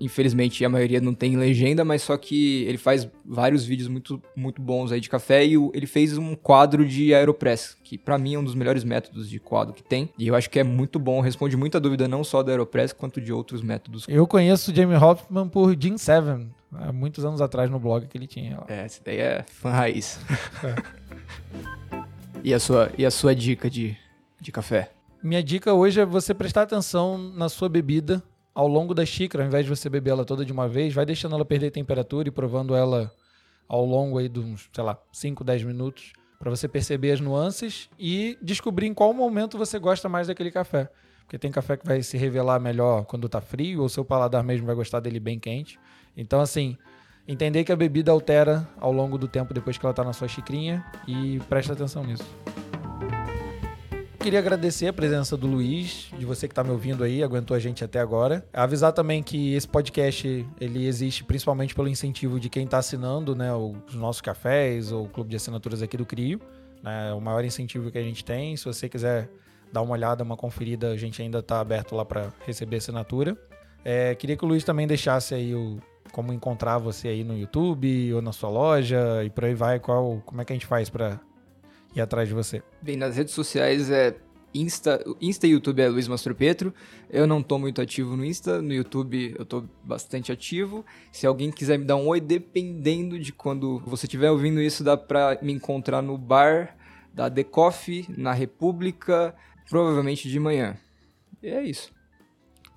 Infelizmente, 0.00 0.64
a 0.64 0.68
maioria 0.68 1.00
não 1.00 1.14
tem 1.14 1.36
legenda, 1.36 1.84
mas 1.84 2.02
só 2.02 2.16
que 2.16 2.64
ele 2.64 2.78
faz 2.78 3.08
vários 3.24 3.64
vídeos 3.64 3.88
muito, 3.88 4.22
muito 4.34 4.60
bons 4.60 4.92
aí 4.92 5.00
de 5.00 5.08
café 5.08 5.44
e 5.44 5.54
ele 5.72 5.86
fez 5.86 6.16
um 6.16 6.34
quadro 6.34 6.86
de 6.86 7.14
Aeropress, 7.14 7.76
que 7.82 7.96
para 7.96 8.18
mim 8.18 8.34
é 8.34 8.38
um 8.38 8.44
dos 8.44 8.54
melhores 8.54 8.84
métodos 8.84 9.28
de 9.28 9.40
quadro 9.40 9.74
que 9.74 9.82
tem. 9.82 10.10
E 10.18 10.28
eu 10.28 10.34
acho 10.34 10.50
que 10.50 10.58
é 10.58 10.64
muito 10.64 10.98
bom, 10.98 11.20
responde 11.20 11.56
muita 11.56 11.80
dúvida 11.80 12.06
não 12.06 12.22
só 12.22 12.42
do 12.42 12.50
Aeropress, 12.50 12.92
quanto 12.92 13.20
de 13.20 13.32
outros 13.32 13.62
métodos. 13.62 14.04
Eu 14.08 14.26
conheço 14.26 14.70
o 14.70 14.74
Jamie 14.74 14.96
Hoffman 14.96 15.48
por 15.48 15.74
Jim 15.78 15.96
Seven, 15.96 16.50
há 16.72 16.92
muitos 16.92 17.24
anos 17.24 17.40
atrás 17.40 17.70
no 17.70 17.78
blog 17.78 18.06
que 18.06 18.16
ele 18.16 18.26
tinha. 18.26 18.62
É, 18.68 18.84
esse 18.84 19.02
daí 19.02 19.18
é 19.18 19.44
fã 19.48 19.70
raiz. 19.70 20.20
É. 20.62 20.74
e, 22.44 22.54
a 22.54 22.60
sua, 22.60 22.90
e 22.96 23.06
a 23.06 23.10
sua 23.10 23.34
dica 23.34 23.70
de, 23.70 23.96
de 24.40 24.52
café? 24.52 24.90
Minha 25.22 25.42
dica 25.42 25.72
hoje 25.72 26.00
é 26.00 26.06
você 26.06 26.34
prestar 26.34 26.62
atenção 26.62 27.18
na 27.18 27.48
sua 27.48 27.68
bebida 27.68 28.22
ao 28.56 28.66
longo 28.66 28.94
da 28.94 29.04
xícara, 29.04 29.44
ao 29.44 29.48
invés 29.48 29.66
de 29.66 29.70
você 29.70 29.90
beber 29.90 30.12
ela 30.12 30.24
toda 30.24 30.42
de 30.42 30.50
uma 30.50 30.66
vez, 30.66 30.94
vai 30.94 31.04
deixando 31.04 31.34
ela 31.34 31.44
perder 31.44 31.70
temperatura 31.70 32.28
e 32.28 32.30
provando 32.30 32.74
ela 32.74 33.12
ao 33.68 33.84
longo 33.84 34.16
aí 34.16 34.30
de 34.30 34.40
uns, 34.40 34.70
sei 34.72 34.82
lá, 34.82 34.98
5, 35.12 35.44
10 35.44 35.64
minutos, 35.64 36.14
para 36.38 36.48
você 36.48 36.66
perceber 36.66 37.12
as 37.12 37.20
nuances 37.20 37.90
e 37.98 38.38
descobrir 38.40 38.86
em 38.86 38.94
qual 38.94 39.12
momento 39.12 39.58
você 39.58 39.78
gosta 39.78 40.08
mais 40.08 40.28
daquele 40.28 40.50
café. 40.50 40.88
Porque 41.20 41.38
tem 41.38 41.50
café 41.50 41.76
que 41.76 41.84
vai 41.84 42.02
se 42.02 42.16
revelar 42.16 42.58
melhor 42.58 43.04
quando 43.04 43.28
tá 43.28 43.42
frio, 43.42 43.82
ou 43.82 43.90
seu 43.90 44.06
paladar 44.06 44.42
mesmo 44.42 44.66
vai 44.66 44.74
gostar 44.74 45.00
dele 45.00 45.20
bem 45.20 45.38
quente. 45.38 45.78
Então, 46.16 46.40
assim, 46.40 46.78
entender 47.28 47.62
que 47.62 47.72
a 47.72 47.76
bebida 47.76 48.10
altera 48.10 48.66
ao 48.80 48.90
longo 48.90 49.18
do 49.18 49.28
tempo 49.28 49.52
depois 49.52 49.76
que 49.76 49.84
ela 49.84 49.92
tá 49.94 50.02
na 50.02 50.14
sua 50.14 50.28
xicrinha 50.28 50.82
e 51.06 51.40
presta 51.46 51.74
atenção 51.74 52.02
nisso 52.04 52.24
queria 54.26 54.40
agradecer 54.40 54.88
a 54.88 54.92
presença 54.92 55.36
do 55.36 55.46
Luiz, 55.46 56.10
de 56.18 56.26
você 56.26 56.48
que 56.48 56.52
está 56.52 56.64
me 56.64 56.70
ouvindo 56.70 57.04
aí, 57.04 57.22
aguentou 57.22 57.56
a 57.56 57.60
gente 57.60 57.84
até 57.84 58.00
agora. 58.00 58.44
Avisar 58.52 58.92
também 58.92 59.22
que 59.22 59.54
esse 59.54 59.68
podcast 59.68 60.44
ele 60.60 60.84
existe 60.84 61.22
principalmente 61.22 61.76
pelo 61.76 61.86
incentivo 61.86 62.40
de 62.40 62.48
quem 62.48 62.64
está 62.64 62.78
assinando 62.78 63.36
né, 63.36 63.54
os 63.54 63.94
nossos 63.94 64.20
cafés 64.20 64.90
ou 64.90 65.04
o 65.04 65.08
clube 65.08 65.30
de 65.30 65.36
assinaturas 65.36 65.80
aqui 65.80 65.96
do 65.96 66.04
CRIO. 66.04 66.40
Né, 66.82 67.12
o 67.12 67.20
maior 67.20 67.44
incentivo 67.44 67.88
que 67.88 67.98
a 67.98 68.02
gente 68.02 68.24
tem. 68.24 68.56
Se 68.56 68.64
você 68.64 68.88
quiser 68.88 69.30
dar 69.72 69.80
uma 69.82 69.92
olhada, 69.92 70.24
uma 70.24 70.36
conferida, 70.36 70.90
a 70.90 70.96
gente 70.96 71.22
ainda 71.22 71.38
está 71.38 71.60
aberto 71.60 71.94
lá 71.94 72.04
para 72.04 72.32
receber 72.44 72.78
assinatura. 72.78 73.38
É, 73.84 74.12
queria 74.16 74.36
que 74.36 74.44
o 74.44 74.48
Luiz 74.48 74.64
também 74.64 74.88
deixasse 74.88 75.36
aí 75.36 75.54
o, 75.54 75.78
como 76.10 76.32
encontrar 76.32 76.78
você 76.78 77.06
aí 77.06 77.22
no 77.22 77.38
YouTube 77.38 78.12
ou 78.12 78.20
na 78.20 78.32
sua 78.32 78.50
loja 78.50 79.22
e 79.22 79.30
por 79.30 79.44
aí 79.44 79.54
vai. 79.54 79.78
Qual, 79.78 80.20
como 80.26 80.40
é 80.40 80.44
que 80.44 80.52
a 80.52 80.56
gente 80.56 80.66
faz 80.66 80.90
para 80.90 81.20
ir 81.96 82.02
atrás 82.02 82.28
de 82.28 82.34
você? 82.34 82.62
Bem, 82.82 82.96
nas 82.96 83.16
redes 83.16 83.34
sociais 83.34 83.90
é 83.90 84.16
Insta, 84.54 85.04
Insta 85.20 85.46
e 85.46 85.50
YouTube 85.50 85.82
é 85.82 85.88
Luiz 85.88 86.08
Mastro 86.08 86.34
Petro. 86.34 86.72
Eu 87.10 87.26
não 87.26 87.42
tô 87.42 87.58
muito 87.58 87.80
ativo 87.80 88.16
no 88.16 88.24
Insta, 88.24 88.62
no 88.62 88.72
YouTube 88.72 89.34
eu 89.38 89.44
tô 89.44 89.64
bastante 89.84 90.32
ativo. 90.32 90.84
Se 91.12 91.26
alguém 91.26 91.50
quiser 91.50 91.78
me 91.78 91.84
dar 91.84 91.96
um 91.96 92.06
oi, 92.06 92.20
dependendo 92.20 93.18
de 93.18 93.32
quando 93.32 93.80
você 93.80 94.06
estiver 94.06 94.30
ouvindo 94.30 94.60
isso, 94.60 94.82
dá 94.82 94.96
pra 94.96 95.38
me 95.42 95.52
encontrar 95.52 96.00
no 96.00 96.16
bar 96.16 96.76
da 97.12 97.30
The 97.30 97.44
Coffee, 97.44 98.06
na 98.16 98.32
República, 98.32 99.34
provavelmente 99.68 100.28
de 100.28 100.38
manhã. 100.38 100.76
E 101.42 101.48
é 101.48 101.62
isso. 101.62 101.92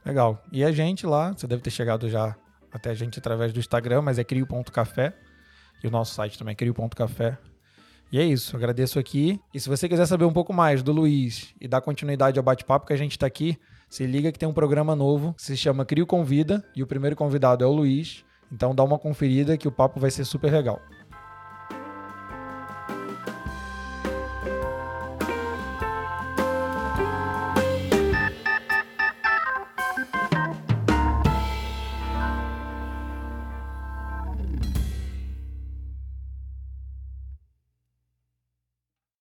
Legal. 0.06 0.44
E 0.52 0.64
a 0.64 0.72
gente 0.72 1.06
lá, 1.06 1.32
você 1.32 1.48
deve 1.48 1.62
ter 1.62 1.72
chegado 1.72 2.10
já 2.10 2.36
até 2.72 2.92
a 2.92 2.94
gente 2.94 3.20
através 3.20 3.52
do 3.52 3.60
Instagram, 3.60 4.02
mas 4.02 4.20
é 4.20 4.24
crio.café. 4.24 5.14
E 5.84 5.88
o 5.88 5.92
nosso 5.92 6.14
site 6.14 6.38
também 6.38 6.54
é 6.54 6.56
crio.café. 6.56 7.38
E 8.12 8.20
é 8.20 8.24
isso, 8.24 8.56
agradeço 8.56 8.98
aqui. 8.98 9.40
E 9.54 9.60
se 9.60 9.70
você 9.70 9.88
quiser 9.88 10.06
saber 10.06 10.26
um 10.26 10.34
pouco 10.34 10.52
mais 10.52 10.82
do 10.82 10.92
Luiz 10.92 11.54
e 11.62 11.68
dar 11.68 11.82
continuidade 11.82 12.40
ao 12.40 12.44
bate-papo 12.44 12.88
que 12.88 12.94
a 12.94 12.98
gente 12.98 13.12
está 13.12 13.28
aqui, 13.28 13.58
se 13.88 14.06
liga 14.06 14.32
que 14.32 14.40
tem 14.40 14.50
um 14.50 14.54
programa 14.54 14.96
novo 14.96 15.34
que 15.34 15.44
se 15.44 15.56
chama 15.56 15.86
Crio 15.86 16.08
Convida 16.08 16.64
e 16.76 16.82
o 16.82 16.88
primeiro 16.88 17.16
convidado 17.16 17.64
é 17.64 17.68
o 17.68 17.72
Luiz. 17.72 18.24
Então 18.52 18.74
dá 18.74 18.84
uma 18.84 18.98
conferida 18.98 19.58
que 19.58 19.68
o 19.68 19.72
papo 19.72 20.00
vai 20.00 20.10
ser 20.10 20.26
super 20.26 20.52
legal. 20.52 20.82